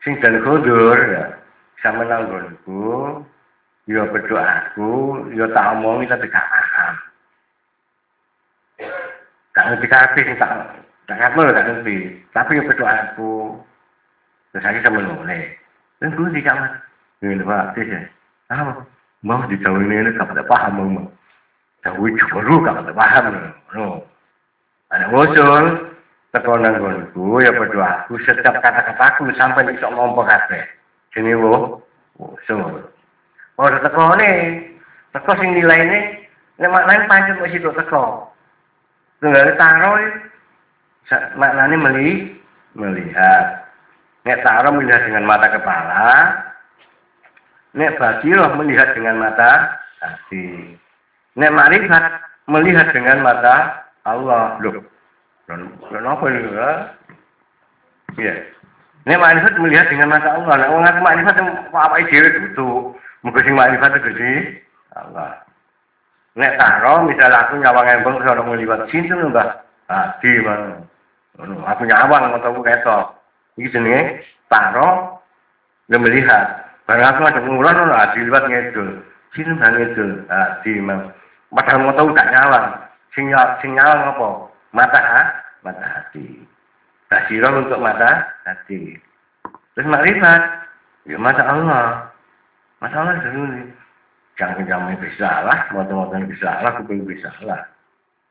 [0.00, 1.36] Sing dan kudur ya,
[1.84, 3.20] sama nanggonku,
[3.86, 4.90] ya berdoaku,
[5.36, 6.94] ya tak omongi tapi gak paham.
[9.52, 10.52] Gak ngerti kabeh tak
[11.06, 11.96] tak ngerti gak ngerti.
[12.32, 13.60] Tapi ya berdoaku.
[14.52, 15.52] Terus saya sama noleh.
[16.00, 16.80] Dan gue di kamar.
[17.20, 18.00] Ini Pak Tis ya.
[18.56, 18.82] Apa?
[19.22, 21.04] Mau dijauhin ini gak paham mau.
[21.82, 23.26] Dawi baru gak paham.
[23.74, 24.06] No.
[24.94, 25.90] Ada usul
[26.30, 26.78] teko nang
[27.42, 30.62] ya berdoa aku setiap kata-kataku sampai iso ngomong kabeh.
[31.10, 31.82] Sini wo.
[32.22, 32.86] Usul.
[33.58, 34.62] Oh, teko ne.
[35.10, 36.22] Teko sing nilaine
[36.60, 38.30] nek maknane pancen kok situ teko.
[39.18, 39.98] Tunggal taro
[41.34, 42.10] maknane meli
[42.78, 43.66] melihat.
[44.22, 46.06] Nek taro melihat dengan mata kepala,
[47.74, 50.78] nek basiroh melihat dengan mata hati.
[51.32, 52.04] Nek marifat
[52.50, 54.60] melihat dengan mata Allah.
[54.60, 54.84] Loh.
[55.48, 56.40] Loh, apa ini?
[58.20, 58.34] Iya.
[59.08, 60.54] Nek marifat melihat dengan mata Allah.
[60.60, 61.36] Nek wong marifat
[61.72, 62.68] apa dhewe itu.
[63.24, 64.60] Muga sing marifat di
[64.92, 65.40] Allah.
[66.36, 69.60] Nek taro misal aku nyawang embong orang melibat sinten Mbah.
[69.88, 70.80] Hati bang.
[71.40, 73.16] Aku nyawang aku ketok.
[73.56, 73.78] Iki
[74.48, 75.20] taro
[75.88, 76.72] dia melihat.
[76.88, 79.00] Barang aku ada pengulan ono hati liwat ngedul.
[79.36, 80.10] Sinten bang ngedul.
[80.28, 81.12] Hati mang.
[81.52, 82.66] Padahal mau tahu gak nyawang.
[83.12, 84.28] Sing nyawang apa?
[84.72, 85.22] Mata ha?
[85.62, 86.42] mata hati.
[87.08, 88.98] Basirah untuk mata hati.
[89.74, 90.42] Terus makrifat.
[91.06, 92.10] Ya mata Allah.
[92.82, 93.70] Mata Allah dulu
[94.40, 97.68] Jangan jangan bisa lah, motor-motor bisa lah, kuping bisa lah.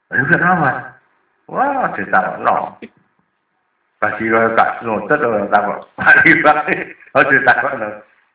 [0.10, 0.98] Lalu kenapa?
[1.46, 2.74] Wah, cerita no.
[4.02, 5.80] Basirah tak nutut orang takut.
[6.02, 6.58] Makrifat.
[7.14, 7.88] Oh, cerita no.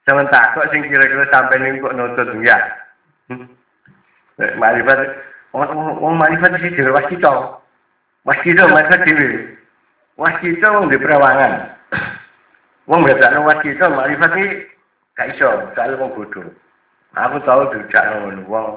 [0.07, 1.97] Jangan takut sing kira-kira sampai nih kok
[2.47, 2.59] ya.
[3.27, 3.51] Hmm?
[4.37, 5.01] Nek marifat
[5.57, 7.57] wong marifat mesti dhewe wis kita.
[8.29, 9.57] Wis kita marifat dhewe.
[10.21, 11.73] Wis kita wong di prawangan.
[12.85, 14.49] Wong beda nang wis kita marifat iki
[15.17, 16.45] gak iso, gak wong bodho.
[17.17, 18.69] Aku tau dijak ngono wong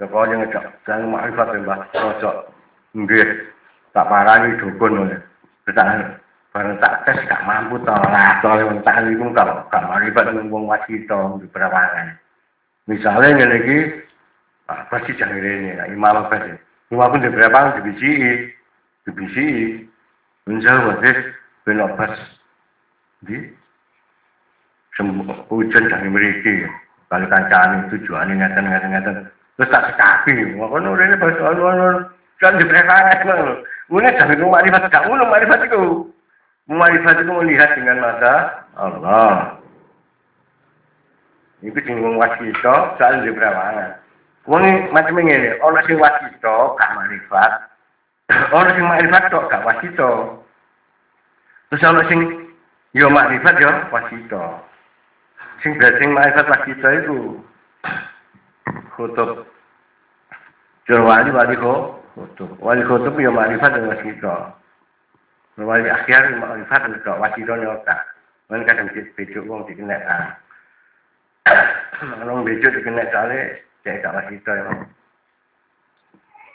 [0.00, 2.48] ya kok yo ngejak jang marifat mbah rojo.
[2.96, 3.52] Nggih.
[3.92, 5.20] Tak parani dukun oleh.
[5.68, 6.16] Betahan.
[6.54, 10.80] Barang tak tes gak mampu to ora to wong tak iku gak marifat wong wis
[10.88, 12.16] kita di prawangan.
[12.88, 13.78] Misalnya ngene iki
[14.64, 16.56] Ah, pasti jangan ini, nah, imam apa sih?
[16.88, 18.10] Imam pun diberapa dibisi,
[19.04, 19.46] dibisi,
[20.48, 21.16] menjauh masih
[21.68, 22.16] belok pas
[23.28, 23.52] di
[25.52, 26.72] hujan dari mereka.
[27.12, 29.16] Kalau kancaan tujuan ngeten ngeten ngeten,
[29.60, 32.08] terus tak sekapi, makanya udah ini pas orang
[32.40, 33.60] kan diberapa kan?
[33.92, 36.08] Mulai jangan rumah marifat, kamu rumah marifat itu.
[36.72, 38.34] Marifat itu melihat dengan mata
[38.80, 39.60] Allah.
[41.60, 44.00] Itu singgung wasito, soal diberapa
[44.44, 47.52] Wong macam ngene, ana sing wasita gak marifat.
[48.56, 50.36] Ana sing marifat tok gak wasita.
[51.72, 52.20] Terus ana sing
[52.92, 54.60] yo marifat yo wasita.
[55.64, 57.40] Sing sing marifat wasita itu
[59.00, 59.48] kutub.
[60.92, 62.52] Jawali wali ko kutub.
[62.60, 64.52] Wali kutub yo marifat yo wasita.
[65.56, 68.04] Wali akhir marifat tok wasita yo tak.
[68.52, 70.36] Men kadang bejo wong dikenek ah.
[72.04, 74.88] Nang bejo dikenek sale cek gak kita emang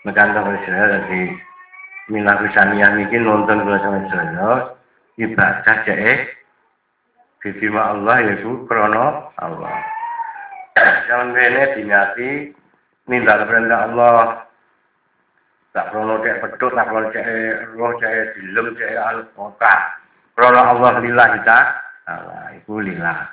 [0.02, 1.38] Mekantong Israel dari
[2.10, 4.74] Mina Kusaniah ini nonton kula sama Israel.
[5.20, 6.40] Ibadah cek
[7.46, 9.78] diterima Allah yaitu krono Allah.
[11.06, 12.30] Jangan bene dinyati
[13.12, 14.20] nindal perintah Allah.
[15.76, 17.26] Tak krono cek pedut tak krono cek
[17.78, 19.74] roh cek dilem cek al-kota
[20.34, 21.60] krono Allah lillah kita.
[22.10, 23.30] Allah itu lillah.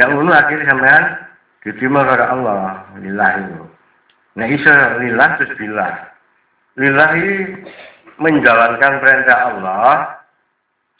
[0.00, 1.04] Yang unu akhirnya sampean
[1.66, 3.62] diterima oleh Allah lillah itu
[4.38, 5.94] nah isa lillah terus billah
[6.78, 7.10] lillah
[8.18, 10.18] menjalankan perintah Allah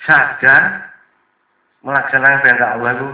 [0.07, 0.89] sadar
[1.83, 3.07] melaksanakan perintah Allah itu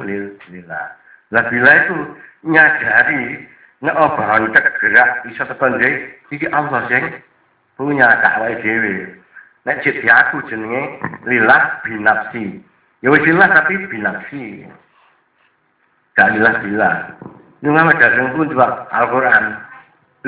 [0.53, 0.87] lillah.
[1.33, 1.97] Lah itu
[2.45, 3.49] nyadari
[3.85, 5.77] nek bahan gerak bisa tekan
[6.33, 7.05] iki Allah sing
[7.77, 9.19] punya kawai dhewe.
[9.65, 12.61] Nek cip aku jenenge lillah binafsi.
[13.01, 14.69] Ya wis lillah tapi binafsi.
[16.15, 16.95] Gak lillah billah.
[17.65, 19.57] Ini nama dasar pun juga Al-Quran.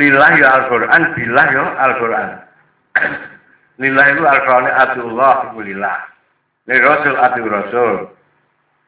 [0.00, 2.28] Lillah ya Al-Quran, billah ya Al-Quran.
[3.84, 5.98] lillah itu Al-Quran Abdullah lillah.
[6.64, 8.08] Li Rasul atu Rasul.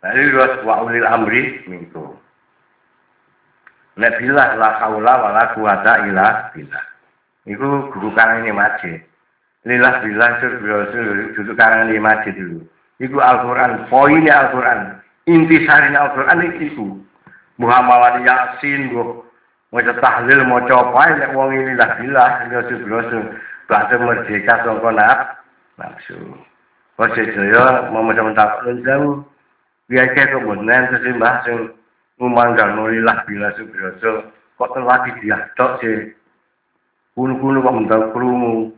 [0.00, 2.16] Nah, ini Rasul wa ulil amri minkum.
[4.00, 6.84] Nek billah la haula wala quwata illa billah.
[7.44, 9.04] Iku guru karang ini masjid.
[9.68, 12.64] Lillah billah sur Rasul duduk karang ini masjid dulu.
[12.96, 15.04] Iku Al-Quran, poinnya Al-Quran.
[15.28, 17.04] Inti sarinya Al-Quran itu
[17.58, 19.26] Muhammad Yasin bu
[19.74, 23.18] maca tahlil maca apa nek wong ini lah bilah ya sebroso
[23.68, 25.20] bahasa merdeka sangka naf
[25.76, 26.16] nafsu
[26.98, 29.22] saya mau macam tak jauh
[29.90, 31.74] biar ke kemudian sesimbah sing
[32.22, 36.14] ngumandang nulilah bila sebroso kok terwati dia tok sih
[37.18, 38.70] kunu-kunu kok mental krungu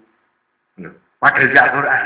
[1.20, 2.04] padahal di Al-Quran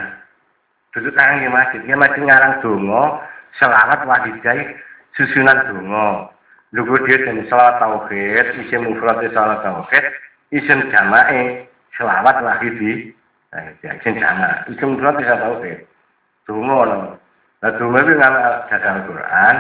[0.94, 3.18] duduk karang di masjid dia masih ngarang dongo
[3.58, 4.78] selawat wahidai
[5.18, 6.30] susunan dongo
[6.74, 10.04] Lugu dia dan salat tauhid, isim mufrad salat tauhid,
[10.50, 12.92] isim jamae selawat lagi di
[13.54, 15.78] nah, ya, isim jama, isim mufrad salat tauhid.
[16.50, 17.14] Dungo no.
[17.62, 19.54] Nah dungo itu ngamal jaga Al-Quran,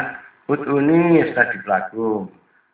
[0.50, 2.26] utuni istajib lakum.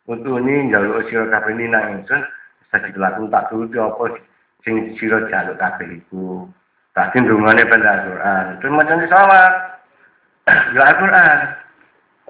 [0.09, 2.25] Utuni jaluk sira kabeh nina ingsun,
[2.65, 4.19] istajib lakum tak turuti apa
[4.65, 6.49] sing sira jaluk kabeh iku.
[6.97, 8.45] Tadi dungane pada Al-Quran.
[8.59, 9.53] Terus macam salat.
[10.75, 11.60] Ya Al-Quran.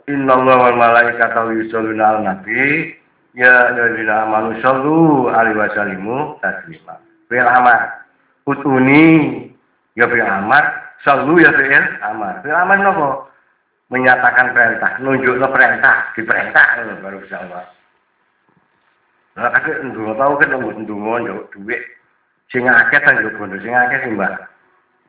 [0.09, 2.95] Inna Allah wal malaikat yusalluna al nabi
[3.37, 6.97] ya ayyuhallazina amanu sallu alaihi wasallimu taslima.
[7.29, 8.01] Fi'il amar.
[8.49, 9.05] Utuni
[9.93, 10.63] ya fi'il amar,
[11.05, 12.41] sallu ya fi'il amar.
[12.41, 13.29] Fi'il amar nopo?
[13.91, 17.67] Menyatakan perintah, nunjukno perintah, diperintah baru bisa Allah.
[19.35, 21.83] Lah kakek ndonga tau kan ndonga njuk dhuwit.
[22.55, 24.31] Sing akeh ta njuk bondo, sing akeh sih Mbak.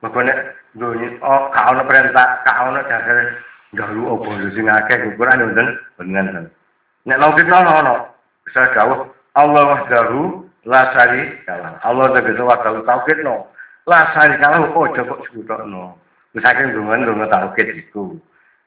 [0.02, 0.38] Mbak nek
[0.74, 3.38] ndonga oh ka perintah, ka ono dasar
[3.72, 6.52] Galu apa sing akeh ukuran wonten bener.
[7.08, 7.94] Nek logik ono ono.
[8.44, 13.48] Bisa jauh Allah wahdahu la syarika Allah tegese wahdahu tauhid no.
[13.88, 15.96] La syarika lahu ojo kok sebutno.
[16.37, 18.12] Wis akeh ndonga ndonga tauhid iku.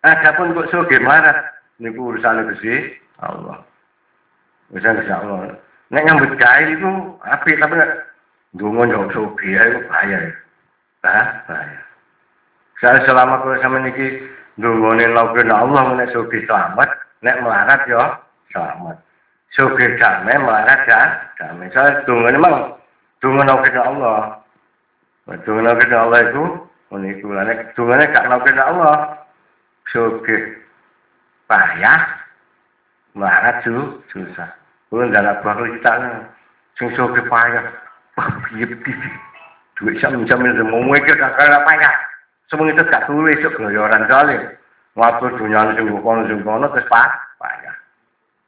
[0.01, 3.61] Adapun kok sugih marah niku urusan Gusti Allah.
[4.73, 5.53] Wis Allah.
[5.93, 8.09] Nek nyambut gawe iku apik tapi nek
[8.57, 10.33] ndonga yo sugih ae bahaya.
[11.05, 11.77] Bahaya.
[12.81, 14.19] Saya selama kalau sama niki
[14.55, 16.87] Dungone laukun Allah nek sugih selamat,
[17.19, 18.15] nek melarat ya
[18.55, 18.95] selamat.
[19.51, 20.99] Sugih damai melarat ya
[21.35, 21.67] damai.
[21.75, 22.71] Saya dungone mang
[23.19, 24.39] dungone laukun Allah.
[25.43, 26.43] Dungone laukun Allah itu
[26.95, 29.27] niku nek dungone gak laukun Allah.
[29.91, 30.55] Sugih
[31.51, 32.15] payah
[33.11, 34.55] melarat su susah.
[34.87, 36.23] Kuwi dalam bakal kita
[36.79, 37.75] sing sugih payah.
[38.15, 39.09] Wah, piye piye.
[39.75, 42.14] Duit itu mau mikir kakak payah.
[42.49, 44.37] Semua itu gak tulis itu geloyoran kali.
[44.95, 47.09] Waktu dunia sing kono sing kono terus pak,
[47.41, 47.75] payah.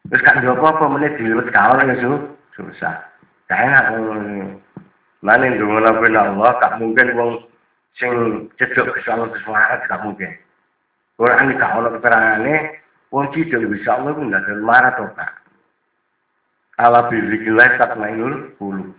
[0.08, 2.12] Terus gak njopo apa meneh diliwet kaon itu
[2.54, 3.04] susah.
[3.50, 3.86] Enak.
[5.26, 7.32] Mana ndonga nabi Allah gak mungkin wong
[7.98, 8.12] sing
[8.62, 10.32] cedok kesalahan kesalahan gak mungkin.
[11.18, 12.56] Quran gak ono keterangane
[13.10, 15.32] wong cedok bisa Allah pun ndak marah to Pak.
[16.78, 18.94] Ala bizikillah tatmainul qulub.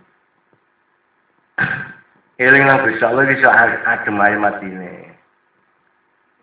[2.39, 3.51] Eling nang bisa Allah bisa
[3.83, 5.11] adem ae matine.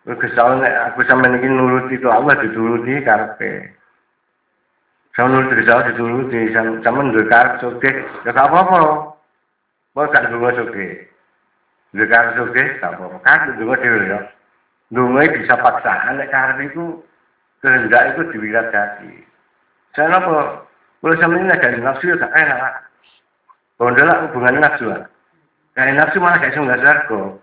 [0.04, 3.72] Gusti Allah aku sampeyan iki nuruti itu Allah dituruti karepe.
[5.16, 7.96] Sama nuruti Gusti Allah dituruti sampeyan duwe karep sugih,
[8.28, 9.16] ya gak apa-apa.
[9.96, 11.00] Kok gak dungo sugih.
[11.96, 13.16] Duwe karep sugih gak apa-apa.
[13.24, 14.20] Kan dungo dhewe ya.
[14.92, 17.00] Dungo bisa paksaan nek karep iku
[17.64, 19.24] kehendak itu diwirat hati.
[19.96, 20.60] Saya apa?
[21.00, 22.84] Kalau sama ini ada nafsu ya gak enak.
[23.80, 23.96] Kalau
[24.28, 25.08] hubungannya nafsu lah.
[25.76, 27.36] Kayak nafsu malah kayak nggak sarko.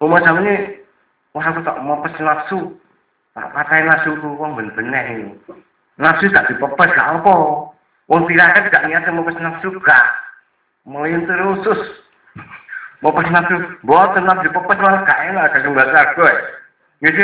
[0.00, 0.80] Umar sama ini,
[1.36, 2.58] wah aku tak mau pesen nafsu.
[3.36, 5.36] Tak pakai nafsu ku, wong bener-bener ini.
[6.00, 7.34] Nafsu tak dipepes gak apa.
[8.08, 10.06] Wong tirakat gak niat mau pesen nafsu gak.
[10.88, 11.80] Mulai terusus.
[13.04, 16.40] Mau pesen nafsu, buat nafsu dipepes malah gak enak, kayak nggak sarko ya.
[17.04, 17.22] Gitu,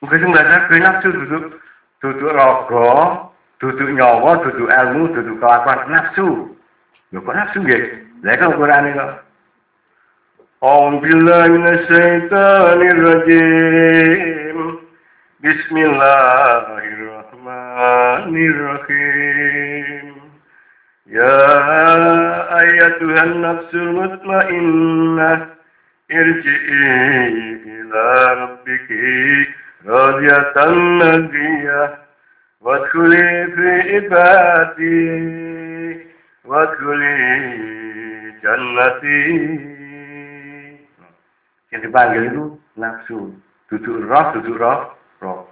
[0.00, 1.44] mungkin nggak sarko nafsu duduk,
[2.00, 2.88] duduk rogo,
[3.60, 6.56] duduk nyawa, duduk ilmu, duduk kelakuan nafsu.
[7.12, 7.60] Lho kok nafsu
[8.22, 9.14] لكن القرآن قال
[10.64, 14.78] أعوذ بالله من الشيطان الرجيم.
[15.40, 20.14] بسم الله الرحمن الرحيم.
[21.06, 25.46] يا أيتها النفس المطمئنة
[26.12, 28.88] ارجئي إلى ربك
[29.86, 31.94] راضية مرضية
[32.60, 36.11] وادخلي في عبادي.
[36.46, 37.14] wakuli
[38.42, 39.18] jannati
[41.72, 42.44] yang dipanggil itu
[42.76, 43.34] nafsu.
[43.72, 45.46] Duduk roh duduk roh roh.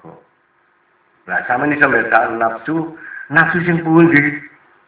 [1.25, 2.95] Nah sama ini sampai tak nafsu.
[3.31, 4.21] Nafsu sing pundi?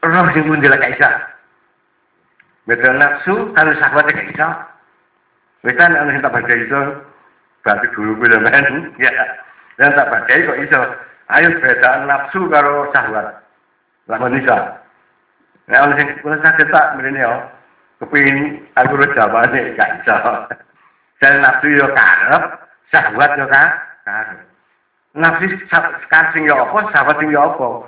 [0.03, 1.33] Roh sing pundi lah kaisa
[2.63, 4.71] beda nafsu kalau sahabat kaisa
[5.63, 7.07] Wetan anu tak baca iso,
[7.63, 9.15] berarti dulu bila main, ya.
[9.79, 10.81] Dan tak baca kok iso.
[11.31, 13.47] Ayo beda nafsu karo sahabat,
[14.11, 14.82] lah manusia
[15.71, 17.35] nah oleh sing kula saged tak mrene yo
[18.03, 20.17] kepingin aku ora jawane gak iso.
[21.23, 22.45] Dan nafsu yo karep
[22.91, 23.69] sahabat yo kan
[24.03, 24.41] karep.
[25.15, 27.87] Nafsu sekarang sing yo apa sahabat sing yo apa?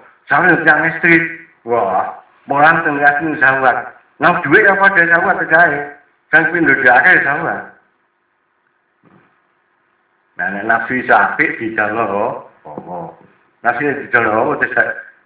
[0.94, 1.42] Istri.
[1.64, 5.80] Wah mulang tengah sing sahabat nah duit apa dari sahabat terjadi
[6.28, 7.60] kan pindah dia akeh sahabat
[10.36, 13.16] nah nafsu iso apik dijalo oh
[13.64, 14.76] nafsu dijalo terus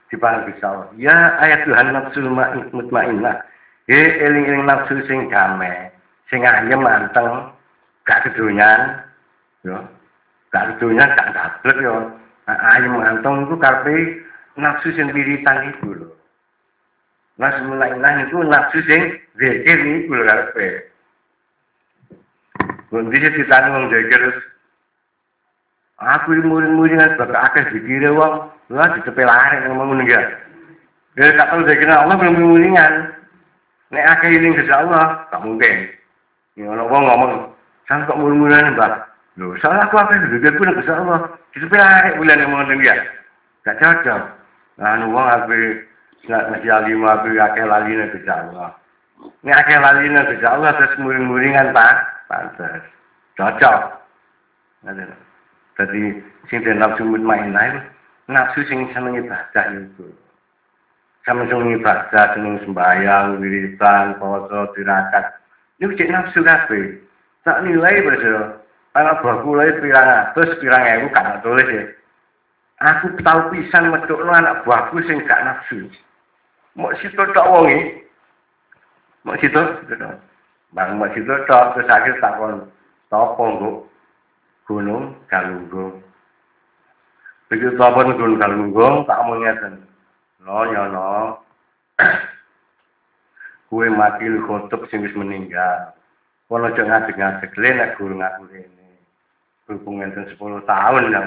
[0.09, 2.21] dipanggil bisa ya ayat Tuhan nafsu
[2.73, 3.45] mutmainnah.
[3.89, 5.93] He eling-eling nafsu sing damai
[6.29, 7.53] sing ayem manteng
[8.05, 9.05] gak kedonyan
[9.65, 9.81] yo.
[10.53, 12.13] Gak kedonyan gak dablek yo.
[12.49, 13.95] Ayem manteng itu karepe
[14.57, 16.09] nafsu sing wiritan iku lho.
[17.41, 20.69] Nafsu mutmainnah itu nafsu sing zikir iku lho karepe
[22.89, 24.23] Kok bisa ditanggung zikir
[25.99, 30.21] Aku murid-murid sebab akeh dikira wong Wah, ditepelare ngomong ngono ya.
[31.17, 33.17] Ya tak tahu saya kira Allah belum mengulingan.
[33.89, 35.89] Nek akeh ini ke Allah, tak mungkin.
[36.53, 37.33] Ya ono wong ngomong,
[37.89, 38.93] "Sang kok mulu-muluan, Mbak?"
[39.41, 40.53] Lho, salah aku apa itu?
[40.53, 41.33] pun ke Allah.
[41.57, 42.95] Ditepelare bulan ngono ya.
[43.65, 44.23] Gak cocok.
[44.77, 45.57] Nah, wong aku
[46.29, 48.77] nak masih alim aku akeh laline ke Allah.
[49.41, 52.85] Nek akeh laline ke Allah terus muring-muringan tak pantes.
[53.41, 53.81] Cocok.
[54.85, 55.28] Ada.
[55.79, 56.19] Jadi
[56.51, 57.87] sing nafsu mutmainnah
[58.27, 60.11] nafsu sing seneng ibadah itu.
[61.23, 65.39] Sama seneng ibadah, seneng sembahyang, wiritan, poso, tirakat.
[65.79, 66.99] Ini cek nafsu kabeh.
[67.47, 68.59] Tak nilai bersih.
[68.99, 71.85] Anak buahku lagi pirang atus, pirang ewu gak tulis ya.
[72.83, 75.87] Aku tahu pisan medokno anak buahku sing gak nafsu.
[76.75, 78.03] Mau situ tok wongi.
[79.23, 79.63] Mau situ,
[80.75, 82.69] Bang mau situ tok terus akhir takon
[83.09, 83.71] topo nggo
[84.69, 86.05] gunung kalunggung.
[87.49, 89.81] Begitu pun gun kalunggung tak mau ngeten.
[90.45, 91.41] No nyono.
[93.73, 95.97] Kue mati lu khotub sing wis meninggal.
[96.49, 98.89] Kalau aja ngadeg-ngadeg le nek guru ngaku rene.
[99.69, 101.27] Hubungan ten 10 tahun yang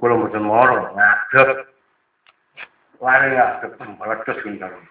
[0.00, 1.68] kula mboten moro ngadeg.
[3.00, 4.84] Lari ngadeg meletus gunung.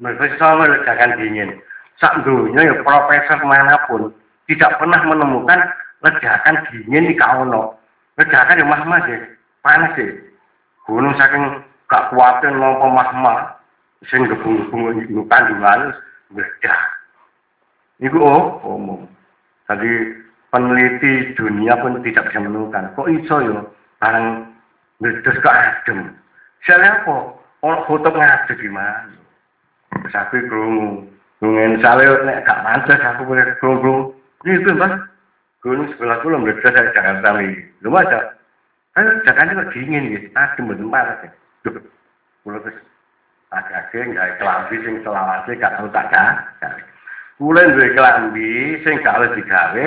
[0.00, 1.60] Mereka sama ledakan dingin.
[2.00, 4.12] Sak dunia ya profesor mana pun
[4.48, 5.60] tidak pernah menemukan
[6.02, 7.78] ledakan dingin di kaono.
[8.18, 9.22] Ledakan yang mahmah deh
[9.62, 10.10] panas sih.
[10.84, 13.54] Gunung saking gak kuatin mau pemahma,
[14.10, 15.94] sing gebung-gebung iku kandungan
[16.34, 16.80] meledak.
[18.02, 19.06] Iku oh, omong.
[19.70, 20.10] Tadi
[20.50, 22.90] peneliti dunia pun tidak bisa menemukan.
[22.98, 23.56] Kok iso yo
[24.02, 24.50] barang
[24.98, 26.10] meledos ke adem.
[26.66, 27.38] Saya apa?
[27.62, 29.14] Orang foto ngadeg gimana?
[30.02, 31.06] Terus aku krungu.
[31.38, 34.10] Nungen sale nek gak mantes aku boleh krungu.
[34.42, 34.98] Ini itu mas.
[35.62, 37.62] Gunung sebelah kula meledos saya Jakarta ini.
[37.86, 38.34] Lumayan
[38.92, 41.28] Kan Jakarta kok dingin gitu, adem betul panas ya.
[41.64, 41.80] Duh,
[42.44, 42.76] kula terus
[43.54, 46.80] agak-agak nggak kelambi sing selawase gak tau tak gawe.
[47.40, 49.86] Kula duwe kelambi sing gak oleh digawe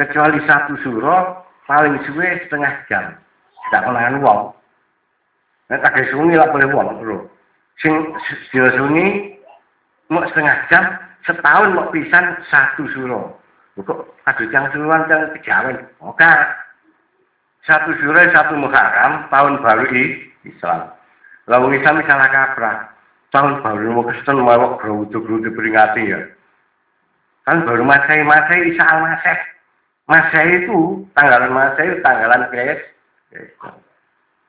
[0.00, 3.04] kecuali satu suro paling suwe setengah jam.
[3.74, 4.40] Gak konangan wong.
[5.68, 7.18] Nek tak sungi lah boleh wong bro.
[7.82, 7.92] Sing
[8.54, 9.36] dina sungi
[10.08, 10.84] mau setengah jam,
[11.28, 13.36] setahun mau pisan satu suro.
[13.76, 15.76] Kok aduh jangan suruhan jangan kejawen.
[16.00, 16.32] Oke.
[17.66, 20.86] Satu Zulai, satu Muharram, tahun baru i Islam.
[21.50, 22.94] Lalu Islam misalnya kaprah.
[23.34, 26.30] Tahun baru mau kesetan mau berwudu-wudu diperingati ya.
[27.42, 29.38] Kan baru Masehi, Masehi Isa al-Maseh.
[30.06, 32.78] Masehi itu, tanggalan Masehi, tanggalan Kres.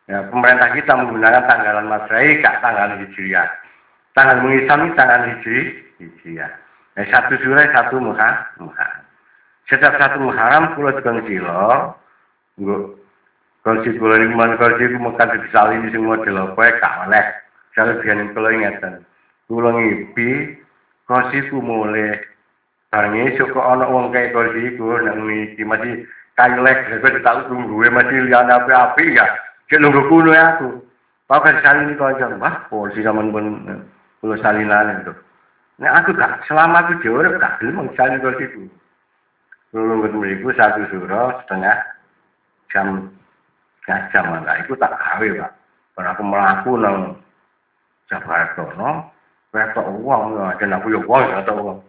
[0.05, 3.49] Ya, pemerintah kita menggunakan tanggalan Masehi, gak tanggalan Hijriah.
[4.13, 6.53] Tanggal mengisam tanggal Hijri, Hijriah.
[6.97, 9.06] Ya, satu Zulai, satu Muharram.
[9.67, 11.95] Setiap satu Muharram, pulau Tegang Silo,
[13.67, 17.25] Kursi kula niku man kursi ku mekan disalini sing model apa ya gak oleh.
[17.75, 19.03] Biyen kula ingeten.
[19.51, 20.55] Kula ngipi
[21.03, 22.15] kursi ku mulai
[22.87, 26.07] bareng esuk kok ana wong kaya kursi iku nang niki masih
[26.39, 29.27] kayu lek kok tau tunggu masih liyane api-api ya.
[29.67, 30.79] Cek nunggu kuno ya aku.
[31.27, 33.67] Pak kan salini kok aja, wah kursi zaman pun
[34.23, 35.11] kula salinan itu.
[35.83, 38.63] Nek aku gak selama aku jauh gak gelem salin kursi ku.
[39.75, 41.75] Lulungut mriku satu suro setengah
[42.71, 43.11] jam
[43.83, 44.55] setengah jam lah.
[44.63, 45.51] Iku tak gawe pak.
[45.97, 46.97] Karena aku melaku nang
[48.07, 49.11] Jabartono,
[49.51, 51.79] ketok uang, dan aku ya uang, ketok uang.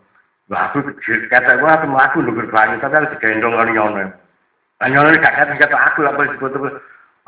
[0.48, 0.80] Lah aku
[1.28, 4.10] kata gua aku melaku nunggu banyu, tapi aku digendong kali nyono.
[4.80, 6.58] Lah nyono gak kata kata aku lah pas foto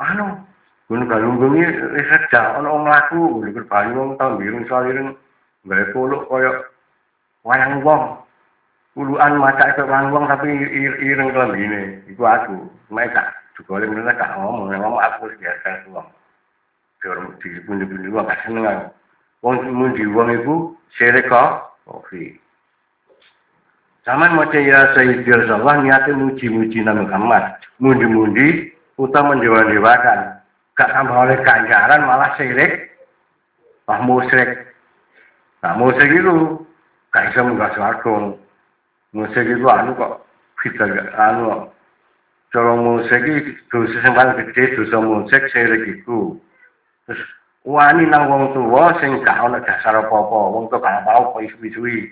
[0.01, 0.41] anu
[0.89, 5.09] gunung galunggung ini kerja ono mlaku nunggu banyu wong tahun biru soal ireng
[5.69, 6.51] gawe polo koyo
[7.45, 8.20] wayang wong.
[8.91, 10.51] Puluhan maca itu wayang wong tapi
[10.99, 12.03] ireng kelambine.
[12.11, 12.67] Iku aku.
[12.91, 13.23] Mereka
[13.55, 16.07] juga oleh mereka gak ngomong, ngomong aku biasa wong.
[16.99, 18.85] Dorong di pundi-pundi wong gak seneng aku.
[19.47, 22.35] Wong mundi wong iku sere kok kopi.
[24.03, 27.63] Zaman maca ya Sayyidi Rasulullah niatnya muji-muji Nabi Muhammad.
[27.79, 30.35] Mundi-mundi utama mendewa-dewakan.
[30.75, 32.91] Gak tambah oleh ganjaran malah sirik.
[33.87, 34.67] Wah musyrik.
[35.63, 36.59] Nah musyrik itu
[37.15, 38.40] gak bisa.
[39.11, 40.23] Musyrik itu anu kok
[40.63, 40.87] kita
[41.19, 41.67] anu
[42.51, 46.39] cara musyrik itu dosa yang paling gede dosa musyrik sirik itu.
[47.07, 47.21] Terus
[47.67, 50.39] wani nang wong tua sing gak ana dasar apa-apa.
[50.55, 52.11] Wong tua gak tau kok isu-isui.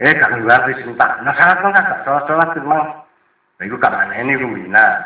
[0.00, 1.20] Eh, gak ngerti sing tak.
[1.20, 3.04] Nah, salah kan gak salah-salah memang.
[3.60, 5.04] Nah, iku gak maneni iku bina.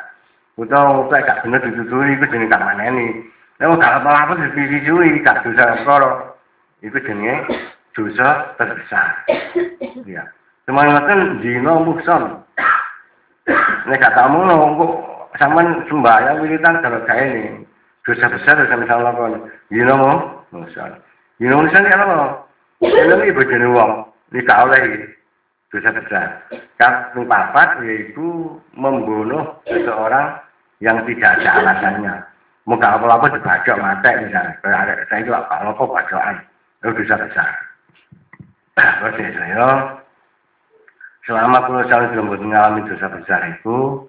[0.55, 3.27] Utawa utawa gak bener dituturi iku jenenge gak maneni.
[3.59, 6.11] Nek gak apa-apa dituturi gak dosa perkara.
[6.83, 7.35] Iku jenenge
[7.95, 9.27] dosa terbesar.
[10.07, 10.31] Ya.
[10.65, 12.23] Cuman ngoten dina muhson.
[13.85, 14.93] Nek gak tamu kok
[15.37, 17.61] sampean sembahyang wiritan kalau kae ini.
[18.05, 19.45] Dosa besar dosa misalnya lakon.
[19.69, 19.95] Dina
[20.53, 20.93] muhson.
[21.37, 22.45] Dina muhson kan apa?
[22.81, 23.93] Ini bojone wong.
[24.33, 24.83] tidak oleh
[25.71, 26.29] dosa besar.
[26.81, 30.41] Yang papat yaitu membunuh seseorang
[30.83, 32.15] yang tidak ada alasannya.
[32.65, 34.57] Muka apa-apa dibajak mati misalnya.
[35.13, 36.41] Saya itu apa-apa bajakan.
[36.81, 37.51] Itu dosa besar.
[38.75, 39.69] Terus saya,
[41.25, 44.05] selama puluh tahun belum mengalami dosa besar itu,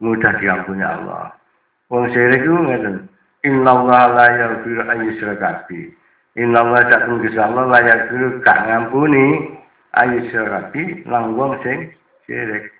[0.00, 1.34] mudah diampuni Allah.
[1.90, 2.96] Wong syirik itu ngeten.
[3.42, 5.66] Inna Allah la yaghfiru an yushraka
[6.38, 9.58] Inna Allah tak tunggu Allah la yaghfiru gak ngampuni
[9.98, 11.90] ayu syarabi lang wong sing
[12.26, 12.70] syirik.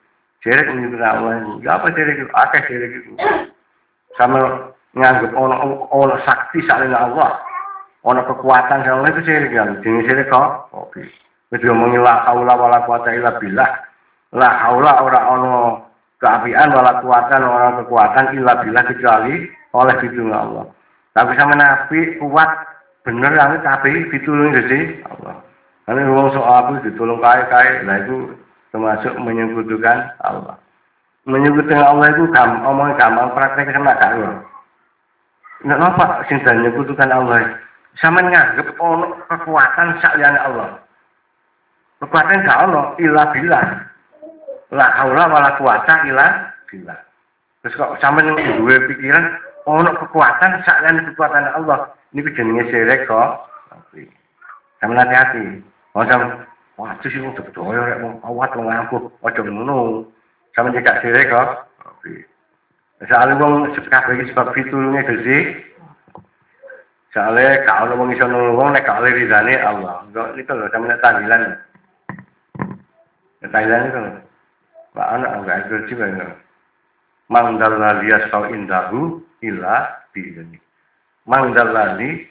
[0.46, 0.70] Syirik
[1.02, 1.58] Allah.
[1.64, 2.30] Ya apa syirik itu?
[2.30, 3.12] Akeh syirik itu.
[4.14, 7.42] Sama nganggep ono ono sakti salin Allah.
[8.06, 9.82] Ono kekuatan salin Allah itu syirik kan.
[9.82, 10.70] Jenis syirik kok.
[10.70, 11.02] Oke.
[11.50, 13.70] Itu ngomongi la haula wala quwata illa billah.
[14.38, 15.54] La haula ora ono
[16.22, 20.64] keapian wala kuatan orang kekuatan illa billah kecuali oleh pitulung Allah.
[21.10, 22.50] Tapi sama Nabi kuat
[23.02, 25.42] bener yang tapi pitulung jadi Allah.
[25.90, 28.30] Karena orang soal aku ditolong kaya-kaya, nah itu
[28.70, 30.54] termasuk menyekutukan Allah.
[31.26, 34.30] Menyekutukan Allah itu gampang, omong gampang, praktek kena lo.
[35.66, 37.58] Nggak apa, sing dan menyekutukan Allah.
[37.98, 40.78] Sama nganggep ono kekuatan saklian Allah.
[42.00, 43.64] Kekuatan gak ono, ilah bilah.
[44.72, 46.96] La haula wala kuasa ilah bilah.
[47.60, 49.36] Terus kok sama yang dua pikiran,
[49.68, 51.92] ono kekuatan saklian kekuatan Allah.
[52.16, 53.44] Ini jenenge syirik kok.
[54.80, 55.60] Sama hati-hati.
[55.92, 56.48] Macam
[56.80, 60.08] waduh sih udah percaya rek mau awat wong ampuh aja ngono.
[60.56, 61.48] Sampe cekak sire kok.
[63.04, 65.38] Soale wong kabeh iki sebab pitulunge Gusti.
[67.12, 70.00] Soale gak ono wong iso nulung nek oleh ridane Allah.
[70.08, 71.60] Kok niku lho sampe tahlilan.
[73.40, 74.00] Tahlilan itu
[74.90, 76.32] Pak anak enggak itu juga enggak.
[77.30, 80.58] Mangdalla liyasau indahu illa bi'idni.
[81.24, 82.26] Mangdalla li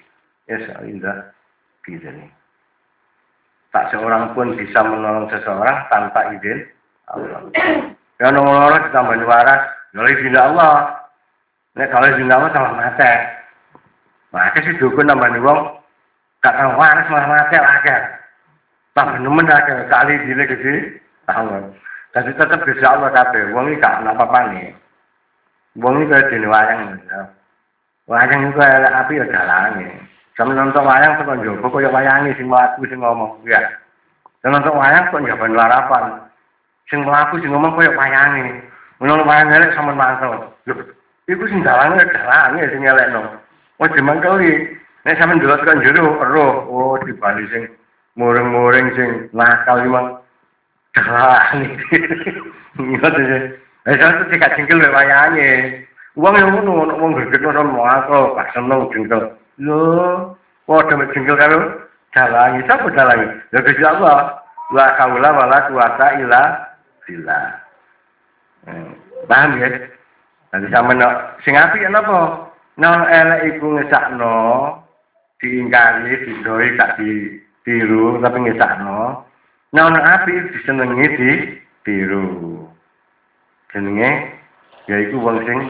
[0.46, 1.32] yasau indah
[1.82, 2.28] bi'idni.
[3.74, 6.68] Tak seorang pun bisa menolong seseorang tanpa izin
[7.10, 7.48] Allah.
[8.20, 9.62] Ya nolong ditambah waras,
[9.96, 11.00] oleh izin Allah.
[11.80, 13.14] Nek kalau izin Allah sama mati.
[14.36, 15.80] Maka sih dukun nambah wong
[16.44, 18.19] gak tahu waras malah mati lagi.
[18.98, 20.74] Tambah nemen lagi kali dile gede
[21.30, 21.70] Allah.
[22.18, 23.54] Jadi tetap bisa Allah kabeh.
[23.54, 24.74] Wong iki gak apa-apa nih.
[25.78, 26.98] Wong iki dene wayang.
[28.10, 29.88] Wayang iku api ya dalange.
[30.34, 33.38] Sama nonton wayang kok njogo kaya wayange sing mlaku sing ngomong.
[33.46, 33.62] Ya.
[34.42, 36.26] Dan nonton wayang kok njaban larapan.
[36.90, 38.66] Sing mlaku sing ngomong kaya wayange.
[38.98, 40.50] Ngono wayang elek sama mantel.
[40.66, 40.74] Lho,
[41.30, 43.38] iku sing dalange dalange sing elekno.
[43.78, 44.76] Oh dimangkeli.
[45.08, 47.72] Nek sampean ndelok kan jero roh, oh dibali sing
[48.20, 50.20] muring-muring sing nakal memang
[50.92, 51.72] dalange.
[52.76, 53.44] Ngono sih.
[53.88, 55.88] Eh sampe cekak cingkel wayange.
[56.20, 59.32] Wong yang ngono, wong gede ngono mau pas seneng jengkel.
[59.64, 60.36] Lho,
[60.68, 63.28] padha jengkel karo dalangi, sapa dalangi?
[63.56, 64.44] Ya Gusti Allah.
[64.70, 66.44] La haula wala quwata illa
[67.08, 67.58] billah.
[68.70, 68.94] Hmm.
[69.26, 69.70] Paham ya?
[70.54, 71.10] Nanti sama no,
[71.42, 72.52] sing api napa?
[72.78, 74.38] Nang elek iku ngesakno,
[75.42, 77.36] diingkari, didoi, gak di
[77.70, 79.22] tiru, tapi ngesakno.
[79.78, 81.32] Nang api disenengi di
[81.86, 82.66] tiru.
[83.70, 84.34] Jenenge
[84.90, 85.70] yaiku wong sing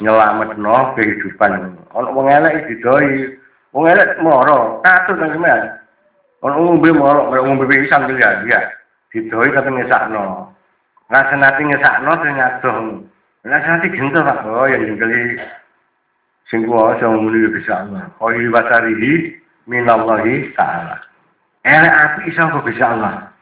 [0.00, 1.76] nyelametno kehidupan.
[1.92, 3.36] Ono wong elek didoi,
[3.76, 5.76] wong elek moro, katut nang sampean.
[6.40, 8.64] Ono ngombe moro, ngombe pisan ya, ya.
[9.12, 10.48] Didoi kate ngesakno.
[11.12, 12.76] Rasanati ngesakno sing adoh.
[13.44, 14.48] Rasanati gento Pak.
[14.48, 15.36] Oh ya jengkeli
[16.48, 18.08] sing kuwasa muni bisa Allah.
[18.16, 19.36] Koi wasarihi
[19.68, 20.96] minallahi ta'ala.
[21.64, 23.32] Elek api iso kok bisa Allah.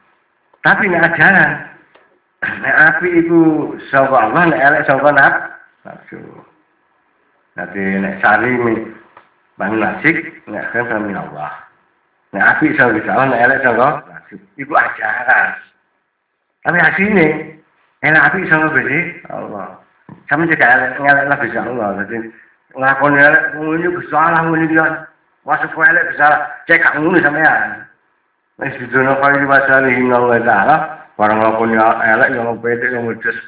[0.62, 1.72] Tapi nek ajaran
[2.42, 3.40] nek api itu
[3.90, 6.18] saka Allah, nek elek saka nafsu.
[7.54, 8.50] Nanti nek sari
[9.58, 10.16] bang nasik,
[10.50, 11.52] nek kan kami Allah.
[12.34, 14.36] Nek api saka bisa Allah, nek elek saka nafsu.
[14.58, 15.48] Iku ajaran.
[16.62, 17.26] Tapi aslinya,
[18.02, 18.98] elek api saka bisa
[19.30, 19.68] Allah.
[20.26, 21.88] Sama juga elek ngelek lah bisa Allah.
[22.04, 22.16] Jadi
[22.74, 24.86] ngakon elek, ngene bisa Allah, ngene dia.
[25.42, 26.26] Masuk elek bisa
[26.70, 27.82] cek kamu sampean.
[28.60, 30.76] Wis didono kaya diwacani inna wa ta'ala,
[31.16, 33.38] barang lakon ya elek yang pedek yang mudes.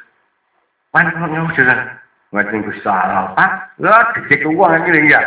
[0.95, 2.01] Pan kok ngujud kan.
[2.35, 3.79] Ngajeng Gusti Allah, Pak.
[3.79, 5.23] Lah dicek uang iki ya.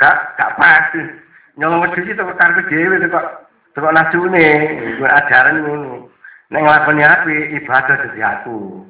[0.00, 0.88] Gak gak pas.
[1.60, 3.26] Nyolong wedhus itu karep dhewe kok
[3.76, 4.48] kok nasune,
[4.88, 6.08] iku ajaran ngono.
[6.48, 8.88] Nek nglakoni api ibadah dadi aku.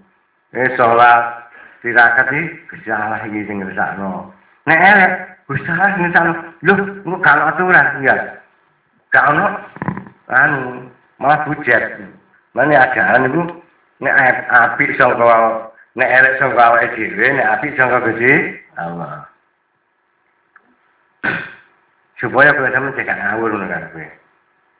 [0.55, 1.51] Eh salat
[1.83, 4.31] tirakat iki Gusti Allah iki sing ngersakno.
[4.71, 5.13] Nek elek
[5.51, 6.33] Gusti Allah ngersakno.
[6.63, 8.15] Lho, engko kalau aturan ya.
[9.13, 9.29] Gak
[10.33, 10.89] anu
[11.21, 12.01] malah bujat.
[12.57, 13.43] Mane ajaran iku
[14.01, 14.17] nek
[14.49, 18.33] api sangka nek elek sangka awake dhewe, nek api sangka Gusti
[18.81, 19.29] Allah.
[22.21, 24.07] Supaya kowe sampe cek ngawur kan kowe.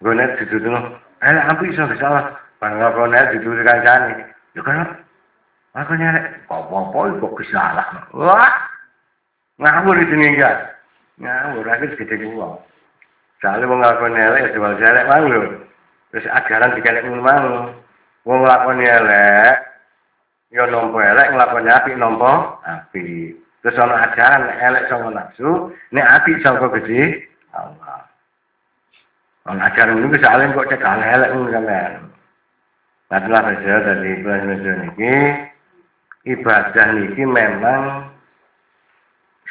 [0.01, 0.81] Kowe nek dituduh
[1.21, 2.27] elek api sangka Gusti Allah,
[2.57, 4.33] bangga nek dituduh kancane.
[4.57, 5.01] Yo kan
[5.73, 8.05] Aku nyarek, apa-apa kok Gusti Allah.
[8.13, 8.53] Wah.
[9.57, 10.57] Ngawur itu nih enggak.
[11.17, 12.45] Ngawur akhir gede kuwi.
[13.43, 15.43] Soalnya wong nglakoni elek ya jual elek mang lho.
[16.15, 17.45] Terus ajaran dikelek ngono mang.
[18.23, 19.55] Wong nglakoni elek
[20.55, 23.35] ya nampa elek nglakoni apik nampa apik.
[23.67, 25.51] Terus ana ajaran nek elek saka nafsu,
[25.91, 27.03] nek apik saka Gusti
[27.51, 28.07] Allah.
[29.51, 31.93] Ana ajaran niku soalnya kok cek elek ngono sampean.
[33.11, 35.15] Padahal saja dari ibadah niki
[36.33, 38.09] ibadah niki memang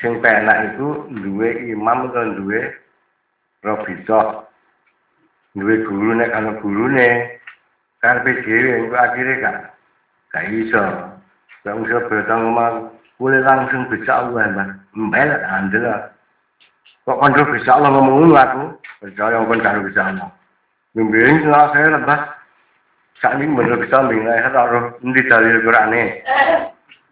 [0.01, 2.73] sing penak itu duwe imam atau duwe
[3.61, 4.47] Robito
[5.53, 7.37] duwe guru nek ana gurune
[8.01, 9.57] karepe dhewe engko akhire gak
[10.33, 10.83] gak iso.
[11.61, 12.89] Gak usah betang omah.
[13.21, 15.85] Boleh langsung bisa Allah mbak mbel andel
[17.05, 18.63] kok kontrol bisa Allah ngomong aku?
[19.01, 20.29] Percaya kon karo bisa Allah
[20.97, 22.19] Mimpiin salah saya lebah
[23.21, 26.05] saat ini bener bisa bingung saya taruh di dalil Quran ini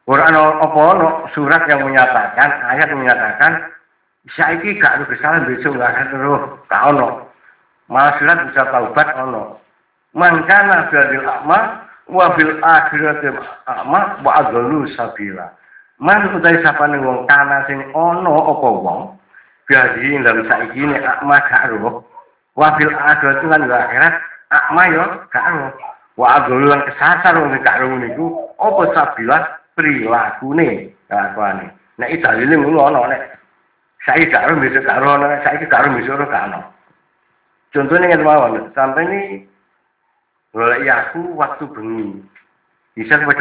[0.10, 3.70] Quran apa no, surat yang menyatakan ayat menyatakan
[4.28, 6.84] saiki gak ada kesalahan besok gak akan roh gak
[7.90, 9.58] malah surat bisa taubat ono.
[10.14, 11.60] Mangkana fil akma
[12.10, 13.34] wa fil akhirati
[13.66, 15.50] akma wa adlu sabila.
[16.00, 19.02] Man utai sapane wong kana sing ono apa wong
[19.68, 21.74] biadi dalam saiki nek akma gak
[22.56, 24.16] wa fil akhirati lan akhirat
[24.54, 25.72] akma yo gak roh
[26.18, 28.26] wa adlu lan kesasar wong gak roh niku
[28.62, 29.38] apa sabila
[29.78, 31.68] prilakune kelakuane
[32.00, 33.39] nek dalile ngono ono nek
[34.08, 36.60] saya karo besok karo ana saya karo besok ora kano
[37.76, 39.22] contohnya ngene mawon sampai ini
[40.50, 42.26] golek aku waktu bengi.
[42.98, 43.38] Bisa gak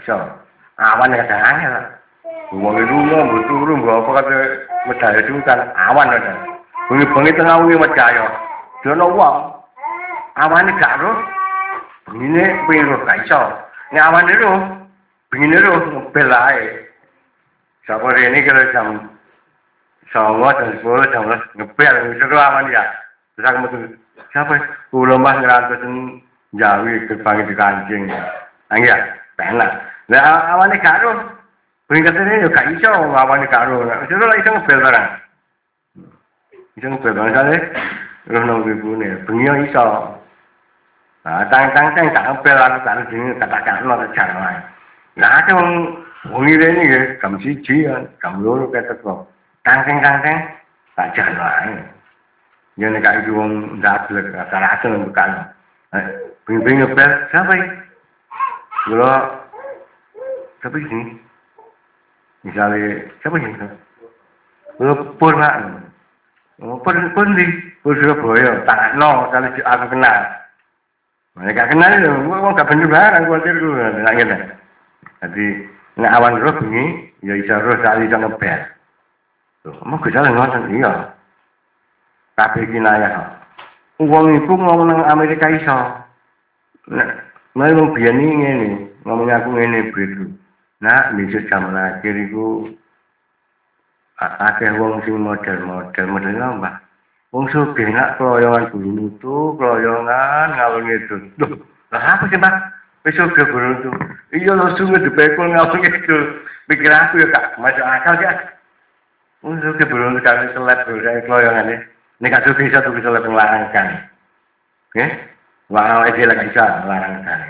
[0.00, 0.16] iso
[0.80, 1.76] awan kadang angel
[2.56, 4.36] wong itu mbok turu mbok apa kate
[4.88, 6.40] medhaya kan awan ada
[6.88, 8.24] bengi-bengi tengah wengi medhaya
[8.80, 9.36] dono wong
[10.40, 11.12] awane gak ro
[12.08, 12.96] bengine piro?
[13.04, 13.40] Gak iso.
[13.92, 14.52] Nek awane ro
[15.28, 15.72] bengine ro
[16.16, 16.83] bel ae
[17.84, 18.86] Sapa ini kalau jam
[20.08, 22.84] songo jam sepuluh jam belas ngebel itu aman ya.
[23.36, 23.76] Terus aku metu
[24.32, 24.54] siapa?
[24.88, 25.84] Kulo mah ngerantus
[26.56, 28.02] jawi gerbang di kancing.
[28.72, 28.96] Angin ya,
[29.36, 29.84] penak.
[30.08, 31.12] Nah awan ini karo.
[31.84, 33.84] Peringkat ini juga iso awan ini karo.
[34.08, 35.06] Itu lah iso ngebel barang.
[36.80, 37.56] Iso ngebel barang kali.
[38.24, 39.84] Terus nunggu ibu nih, bengi iso.
[41.24, 43.84] Nah, tang-tang-tang tak ngebel aku tak sini katakan
[44.16, 44.60] cara lain.
[45.20, 45.52] Nah, ada
[46.32, 49.28] Wengi rene nggih, jam siji ya, jam loro ketek kok.
[49.68, 50.40] Kangkeng-kangkeng
[50.96, 51.76] tak jalan wae.
[52.80, 55.30] Ya nek iki wong ndablek rasa-rasa nang bekan.
[56.48, 57.68] Ping-ping ngepel, siapa ini?
[58.88, 59.12] Kula
[60.60, 61.00] siapa ini?
[62.44, 63.68] Misalnya, siapa ini?
[64.80, 65.84] Kula pur mak.
[66.62, 66.94] Oh, pur
[67.34, 67.46] di,
[67.82, 70.18] pur Surabaya, tak no, kalau aku kenal.
[71.34, 74.36] Mereka kenal itu, gua gak bener barang, gua gua, nggak gitu.
[75.18, 75.46] Jadi,
[75.94, 78.60] Nek awan roh bengi, ya iso roh sak iso ngebel.
[79.64, 81.14] Loh, mau gejala ngoten iya.
[82.34, 83.30] Kabeh kinayah.
[84.02, 85.76] Wong iku ngomong nang Amerika iso.
[86.90, 87.10] Nah,
[87.54, 88.68] mulai wong biyen iki ngene,
[89.06, 90.34] ngomong aku ngene begitu.
[90.82, 92.68] Nah, besok jam akhir iku
[94.18, 96.82] akeh wong sing model-model model apa?
[97.30, 101.16] Wong sugih nak keloyongan guru nutu, keloyongan ngalung itu.
[101.90, 102.54] Lah apa sih, Pak?
[103.04, 103.90] Wis sugih guru nutu.
[104.32, 106.18] Iya lho sungguh dipekul ngalung itu.
[106.64, 108.32] Pikir aku ya kak, masuk akal ya.
[109.44, 110.88] Wong sugih guru nutu kali seleb
[111.28, 111.76] keloyongan ini.
[112.24, 114.08] Ini gak sugih bisa tuh seleb ngelangkan.
[114.88, 115.04] Oke?
[115.68, 117.40] Wah, aja lagi bisa ngelangkan.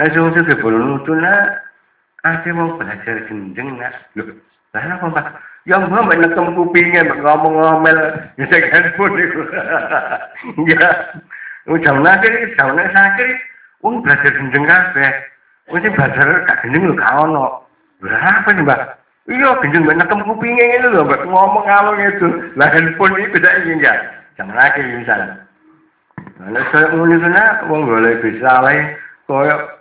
[0.00, 1.70] Nah, sungguh sugih guru nutu nak
[2.20, 4.12] Ate mau belajar gendeng nak.
[4.12, 4.28] Loh,
[4.76, 5.26] lah apa Pak?
[5.64, 7.96] Ya mbak mbak nekem kupingnya mbak ngomong ngomel
[8.36, 9.40] bisa handphone itu.
[10.68, 10.88] Ya,
[11.84, 13.28] jam nakir, jam nakir.
[13.80, 15.12] Wong belajar gendeng kabeh.
[15.72, 17.64] Wong belajar gak gendeng lho gak ono.
[18.00, 18.80] Lah apa nih mbak?
[19.28, 22.28] Iya gendeng mbak nekem kupingnya ini lho mbak ngomong ngomong itu.
[22.56, 23.98] Lah handphone ini beda ini enggak.
[24.36, 25.44] Jam nakir misalnya.
[26.40, 28.72] Nah, saya itu nak, wong boleh bisa lah,
[29.28, 29.80] koyok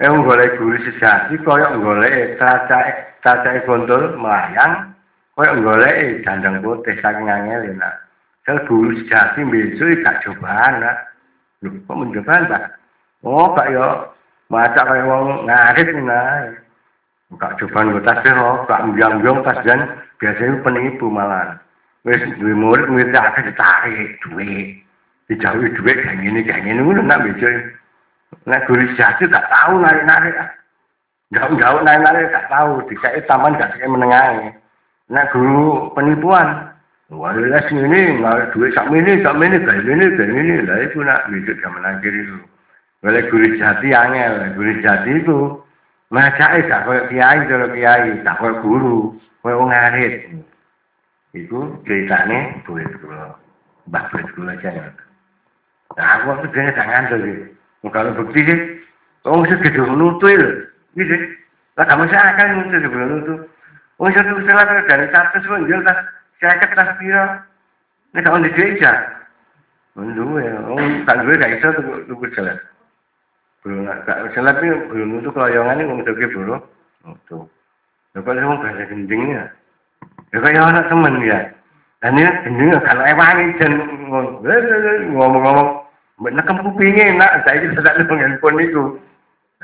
[0.00, 4.96] Eh golek guru sejati kaya golek cacahe cacahe gondol melayang
[5.36, 8.08] kaya golek dandang putih saking angel nak.
[8.48, 10.80] Sel guru sejati besok gak cobaan.
[11.60, 12.79] Lho kok mencobaan Pak?
[13.20, 14.08] Oh Pak yo
[14.48, 16.56] maca kaya wong ngarit nah.
[17.38, 19.80] Gak cobaan kok tasbih kok gak mbyang-mbyang tas jan
[20.18, 21.62] biasanya penipu malah.
[22.02, 24.82] Wis duwe murid murid akeh ditarik duit.
[25.30, 27.78] Dijauhi duit kayak gini kayak gini ngono nak besok.
[28.50, 30.34] Nek guru sejati tak tahu narik-narik.
[31.30, 32.82] Jauh-jauh narik-narik tak tahu.
[32.90, 34.50] Dikai taman gak sekali menengah.
[35.12, 36.66] Nek guru penipuan.
[37.10, 38.22] Les ini,
[38.54, 40.54] duit sak ini, sak ini, kayak ini, kayak ini.
[40.62, 42.38] Lah itu nak wujud zaman akhir itu.
[43.00, 45.38] Oleh guru jati angel, guru jati itu.
[46.10, 49.14] Macai gak kaya kiai, kalau kiai, gak kaya guru,
[49.46, 49.70] kaya wong.
[51.30, 53.38] Itu ceritanya duit kula.
[53.86, 54.90] Mbak duit kula aja.
[55.94, 57.90] Nah, aku waktu dia jangan tuh.
[57.94, 58.58] Kalau bukti sih,
[59.24, 60.50] orang sih gede nutu itu,
[60.98, 61.16] gitu.
[61.78, 63.34] Lah kamu sih akan nutu sebelum nutu.
[64.02, 65.98] Orang sih tuh salah dari satu pun jual tas,
[66.42, 67.24] saya cek tas piro.
[68.12, 68.92] Ini kamu di gereja.
[69.94, 72.58] Ya, orang tak gue gak bisa tuh tuh jalan.
[73.60, 76.56] Belum gak salah tapi belum nutu keloyongan ini orang tuh bro.
[77.04, 77.38] Nutu.
[78.16, 79.42] Lalu kalau orang bahasa gendingnya,
[80.34, 81.38] ya kayak anak temen ya.
[82.02, 83.72] Dan ini gendingnya kalau ewangi dan
[85.14, 85.90] ngomong-ngomong
[86.20, 89.00] Mbak nekem kupinge nak saiki sak nang handphone niku.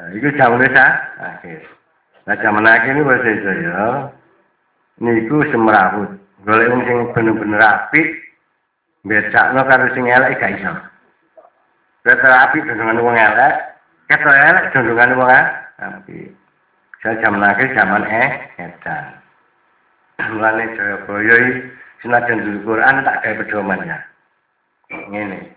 [0.00, 1.60] Nah, iku jamane sa akhir.
[2.24, 4.08] Nah, jaman akhir ini bahasa itu ya.
[5.04, 6.16] Niku semrawut.
[6.48, 8.08] Golek wong sing bener-bener apik.
[9.04, 10.72] Bedakno karo sing elek gak iso.
[12.08, 13.75] Apik dengan wong elek,
[14.06, 16.30] ketok elek dengan wong apik.
[17.02, 19.14] Saya jaman akhir jaman eh edan.
[20.32, 21.52] Mulane Jayabaya iki
[22.02, 23.98] senajan Quran tak gawe pedoman ya.
[24.90, 25.52] Ngene.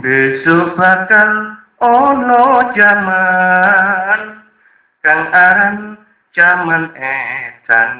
[0.00, 1.30] Besok bakal
[1.78, 4.20] ono zaman
[5.04, 5.76] kang aran
[6.34, 7.90] zaman edan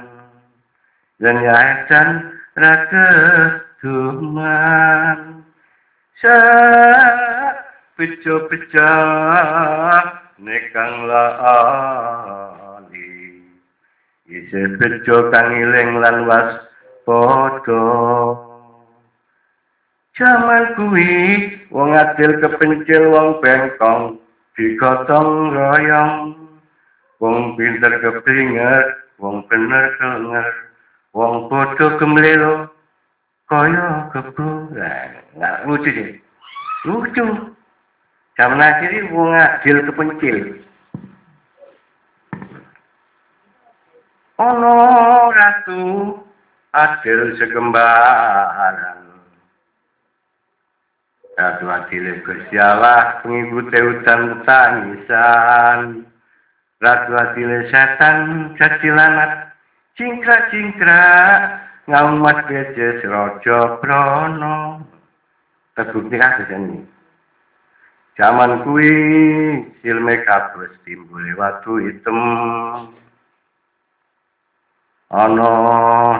[1.20, 2.09] dan ya edan
[2.59, 3.09] rake
[3.83, 5.47] duman
[6.18, 6.37] sa
[7.99, 8.91] bejo-bejo
[10.39, 13.11] nekang lali.
[14.31, 16.63] Isi bejo kang iling lan was
[17.03, 17.83] podo
[20.15, 21.11] Jaman kuwi
[21.75, 24.19] wong adil kepencil wong bengkong
[24.55, 26.35] digotong royong.
[27.19, 30.47] Wong pinter kepringer wong bener kenger.
[31.15, 32.71] Wong bodoh kemlelo
[33.51, 36.11] kaya kebu nggak lucu sih.
[36.87, 37.58] Lucu
[38.39, 40.39] zaman akhir wong adil kepencil
[44.39, 44.74] ono
[45.34, 45.82] ratu
[46.70, 49.09] adil segembaran
[51.39, 56.03] Ratu Adile Gusti Allah udan tangisan.
[56.82, 58.18] Ratu Adile setan
[58.59, 59.55] jadi lanat
[59.95, 61.07] cingkra-cingkra
[61.86, 64.82] ngaumat bejes rojo brono.
[65.78, 66.98] Terbukti kasus ini.
[68.19, 68.91] Zaman kui
[69.79, 72.19] silme kabus timbul watu hitam.
[75.14, 75.53] Ono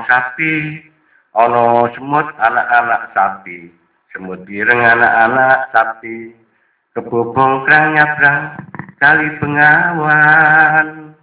[0.07, 0.79] sapi,
[1.35, 3.67] ono semut anak-anak sapi.
[4.15, 6.39] Semut ireng anak-anak sapi.
[6.95, 8.43] Kebobong kerang nyabrang
[9.03, 11.19] kali pengawan.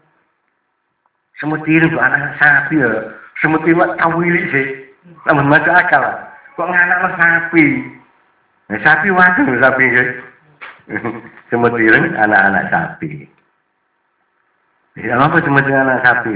[1.39, 3.15] Semut ireng tuh anak sapi ya?
[3.39, 4.67] Semut ireng kawili sih.
[5.23, 6.03] Namun masuk akal.
[6.59, 7.95] Kok nganak sapi?
[8.67, 10.24] Nah, sapi waduh sapi sih
[11.49, 13.25] semut ireng anak-anak sapi
[14.99, 16.35] ya apa semut ireng anak sapi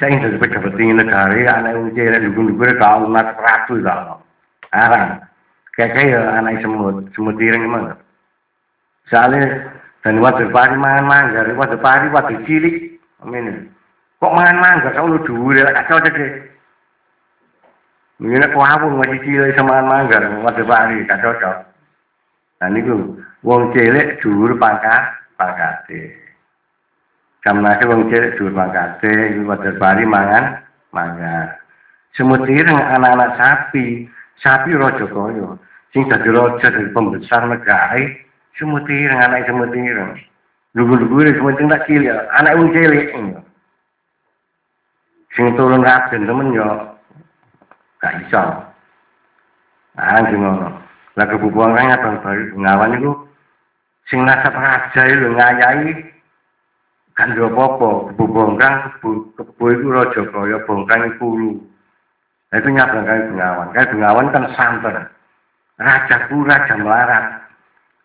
[0.00, 4.18] saya ingin jadi pejabat tinggi negara anak yang kira dukung-dukung kalau anak ratu kalau
[4.74, 5.22] arang
[5.74, 7.98] Kayak ya anak semut, semut ireng emang.
[9.10, 9.74] Soalnya
[10.06, 12.94] dan wadah pari mangan manggar, wadah pari wadah cilik.
[13.26, 13.74] Amin.
[14.22, 15.18] Kok mangan manggar kau lu
[15.50, 16.14] ya kacau deh.
[18.22, 21.56] Ngene kok awung masih cilik sama mangan manggar, wadah pari kacau cocok.
[22.62, 26.16] Nah niku wong cilik dhuwur pangkat pangkate.
[27.44, 30.64] Kamnase wong cilik dhuwur pangkate, iku wadah pari mangan
[30.96, 31.60] manggar.
[32.16, 34.08] Semut ireng anak-anak sapi,
[34.40, 35.48] sapi rojo koyo.
[35.92, 38.00] Sing dadi rojo dari pembesar negara,
[38.56, 40.16] semut ireng anak semut ireng.
[40.74, 43.06] Lugu-lugu semut tak cilik, anak wong cilik.
[45.34, 46.66] Sing turun raden temen yo
[47.98, 48.42] gak iso.
[49.98, 50.82] Ah ngono.
[51.14, 53.10] Lah kebubuhan kan baru ngawan itu
[54.10, 55.90] sing nasab raja itu ngayahi
[57.14, 61.60] kan yo apa-apa kebubongkang kebu, kebu itu raja kaya bongkang iku
[62.54, 63.68] Nah, itu nyabang kali Bengawan.
[63.74, 65.10] Kali Bengawan kan santer.
[65.74, 67.50] Raja ku raja melarat.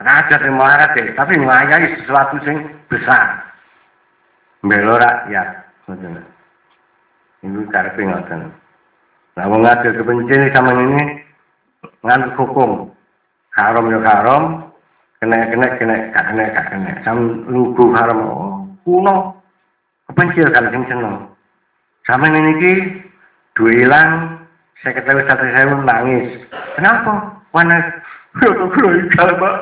[0.01, 3.45] Raja yang melarat deh, tapi ngayai sesuatu yang besar.
[4.65, 5.69] Belo rakyat.
[7.45, 8.49] Ini cara pengotan.
[9.37, 11.21] Nah, mau ngadil kebencian sama ini,
[12.01, 12.89] ngantuk hukum.
[13.53, 14.68] Haram ya haram,
[15.19, 16.91] kena kena kena gak kena gak kena.
[17.03, 19.35] Sam lugu haram, oh, kuno.
[20.07, 21.29] Kebencian kan sing seneng.
[22.07, 22.73] Sama ini ki,
[23.53, 24.41] dua hilang,
[24.81, 26.41] saya ketahui satu saya nangis.
[26.73, 27.37] Kenapa?
[27.53, 27.77] Mana?
[28.39, 28.71] Kalau
[29.05, 29.55] ikan mbak,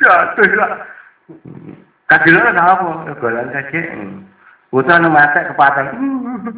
[0.00, 0.70] jatuh lah.
[2.08, 3.12] Kajilan ada apa?
[3.20, 3.80] Golan saja.
[4.72, 5.92] Utuh anu mata kepatan.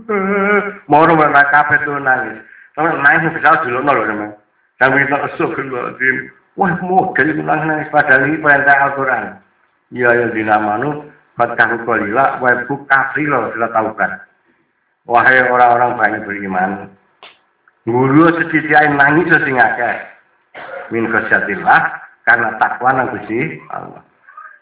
[0.90, 2.38] Mau rumah kafe tuh nangis.
[2.78, 4.30] Tapi nangis bisa dulu nol teman.
[4.78, 5.94] Kami tak esok keluar
[6.54, 6.70] Wah,
[7.18, 9.24] jadi menang nangis padahal ini perintah Al-Quran.
[9.90, 11.10] Ya, ya, dinamanu.
[11.34, 14.22] Fatkahu kolila, waibu kafri loh, sudah tahu kan.
[15.02, 16.94] Wahai orang-orang banyak beriman,
[17.84, 19.94] Guru sedisiain nangis sing akeh.
[20.88, 21.80] Min khasyatillah
[22.24, 24.00] karena takwa nang Gusti Allah.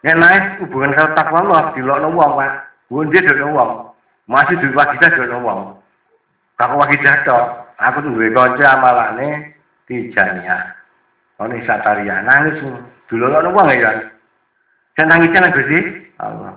[0.03, 2.51] Nek naik hubungan karo takwa Allah dilokno wong, Pak.
[2.91, 3.95] Wonde dhewe wong.
[4.27, 5.79] Masih duwe wakidah dhewe wong.
[6.59, 7.43] Kako wakidah tok.
[7.79, 9.55] Aku duwe kanca amalane
[9.87, 10.75] tijaniah.
[11.43, 12.63] Ono sataria nangis
[13.11, 13.91] dilokno wong ya.
[14.95, 15.79] Saya nangis nang Gusti
[16.23, 16.55] Allah.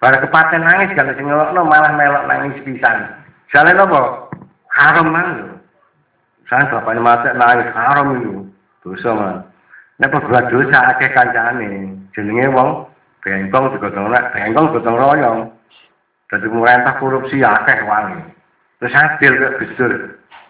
[0.00, 3.12] Pada kepaten nangis kalau sing malah melok nangis pisan.
[3.52, 4.32] Jale napa?
[4.72, 5.60] Haram mang.
[6.48, 8.48] Kan bapaknya mati nangis haram itu.
[8.80, 9.36] Dosa man.
[10.00, 11.92] Nek berbuat dosa akeh kancane.
[12.16, 12.88] Jenenge wong
[13.20, 15.40] bengkong digotong nek bengkong gotong royong.
[16.32, 18.20] Dadi pemerintah korupsi akeh wangi.
[18.80, 19.92] Terus adil kok Gusdur.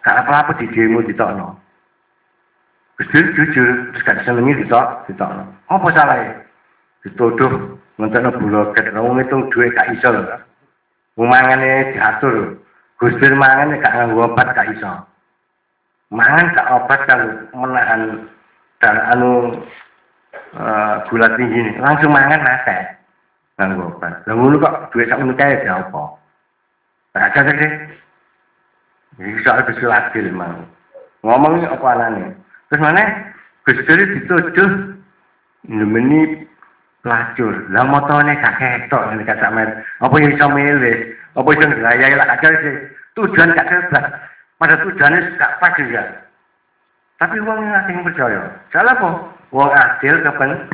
[0.03, 1.62] Gak apa-apa di demo ditokno.
[3.01, 3.69] Gusdur jujur
[4.05, 5.49] gak senengi ditok ditokno.
[5.73, 6.45] Apa salahnya?
[7.07, 10.37] Dituduh ngentekno buloket wong itu duwe gak iso lho.
[11.17, 12.61] Wong mangane diatur.
[13.01, 15.09] Gusdur mangane gak nganggo obat gak iso
[16.13, 18.29] mangan tak obat kalau menahan
[18.85, 19.57] dan anu
[20.61, 23.01] uh, gula tinggi ini langsung mangan nase
[23.57, 26.05] dan obat dan ngono kok duit sak menika ya apa
[27.17, 27.73] ada deh
[29.25, 30.69] ini soal Gusti Adil mang
[31.25, 32.37] ngomong apa anane
[32.73, 33.05] terus mana
[33.69, 34.97] Gusti dituduh
[35.69, 36.49] nemeni
[37.05, 40.99] pelacur lah motone gak ketok ini kata mer apa yang iso milih
[41.37, 42.75] apa iso ngrayai lah kacau sih
[43.21, 44.07] tujuan gak jelas
[44.63, 46.03] pada tujuannya gak pas juga.
[47.19, 48.47] Tapi uang yang asing percaya.
[48.71, 49.15] Salah kok.
[49.51, 50.71] Uang adil kapan?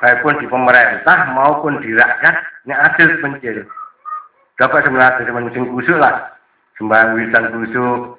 [0.00, 3.66] Baik pun di pemerintah maupun di rakyat, ini adil pencil.
[4.56, 6.30] Dapat sebenarnya teman sing kusuk lah.
[6.78, 8.16] Sembarang wiritan kusuk,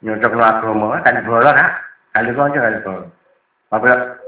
[0.00, 1.68] nyocok agama, kan bola kan?
[2.18, 3.06] Kali aja kali kau.
[3.70, 4.18] Apa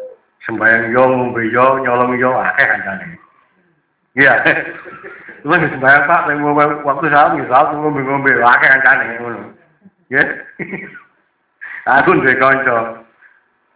[0.47, 3.03] sembahyang yo, ngombe yo, nyolong yo, akeh kan
[4.14, 4.34] Iya.
[5.43, 6.30] Cuma sembahyang pak,
[6.86, 9.51] waktu saya, misal ngombe-ngombe, akeh kan ngono.
[10.07, 10.22] Ya.
[11.99, 13.03] Aku duwe kanca.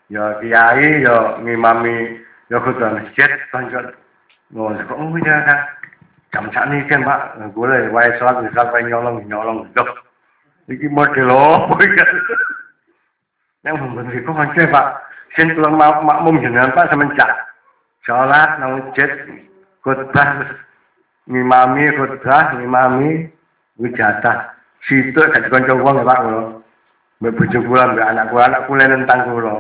[0.06, 2.22] Ya kiai ya ngimami
[2.54, 3.98] ya kudu masjid kanca.
[4.54, 5.42] Ngono kok oh ya.
[6.30, 9.66] Jam sakni kan Pak, boleh wae salat bisa nyolong nyolong.
[10.70, 12.02] Iki model opo iki?
[13.64, 14.86] Yang memberi kok kanca Pak.
[15.34, 17.32] Sen kula makmum jenengan Pak semenjak
[18.04, 19.08] salat nang masjid
[19.80, 20.44] khotbah
[21.24, 23.32] ngimami khotbah ngimami
[23.80, 24.52] wijatah
[24.84, 26.42] situ gak kanca wong ya Pak kula.
[27.24, 29.54] Mbek bojo kula mbek anak kula, anak kula nentang kula.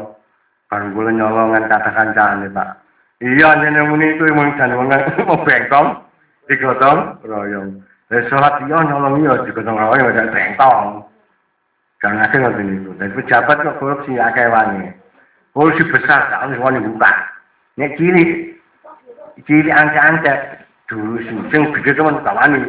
[0.68, 2.68] Kan kula nyolongan kata kancane Pak.
[3.24, 4.92] Iya nyene muni itu mung jan wong
[5.24, 5.88] mau bengkong
[6.44, 7.80] digotong royong.
[8.12, 11.08] Wis salat iya nyolong iya digotong royong dak bengkong.
[12.04, 12.90] Jangan ngasih ngoten niku.
[13.00, 14.92] Dan pejabat kok korupsi akeh wani.
[15.56, 17.12] Korupsi besar gak ono wani buka.
[17.80, 18.52] Nek cilik
[19.48, 20.60] cilik angka-angka
[20.92, 21.16] dulu
[21.48, 22.60] sing gede teman gak wani.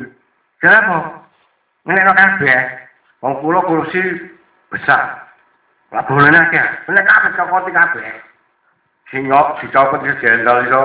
[0.64, 1.28] Kenapa?
[1.84, 2.60] Ngene kabeh.
[3.20, 4.00] Wong kula kursi
[4.72, 5.28] besar.
[5.92, 6.64] Lah boleh akeh.
[6.88, 8.08] Nek kabeh cokoti kabeh.
[9.12, 10.82] si nyok si copot si jenderal iso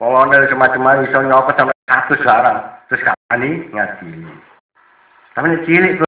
[0.00, 2.58] kolonel macam-macam iso nyopot sampai satu sekarang
[2.88, 4.08] terus kapan nih ngaji
[5.36, 6.04] tapi cilik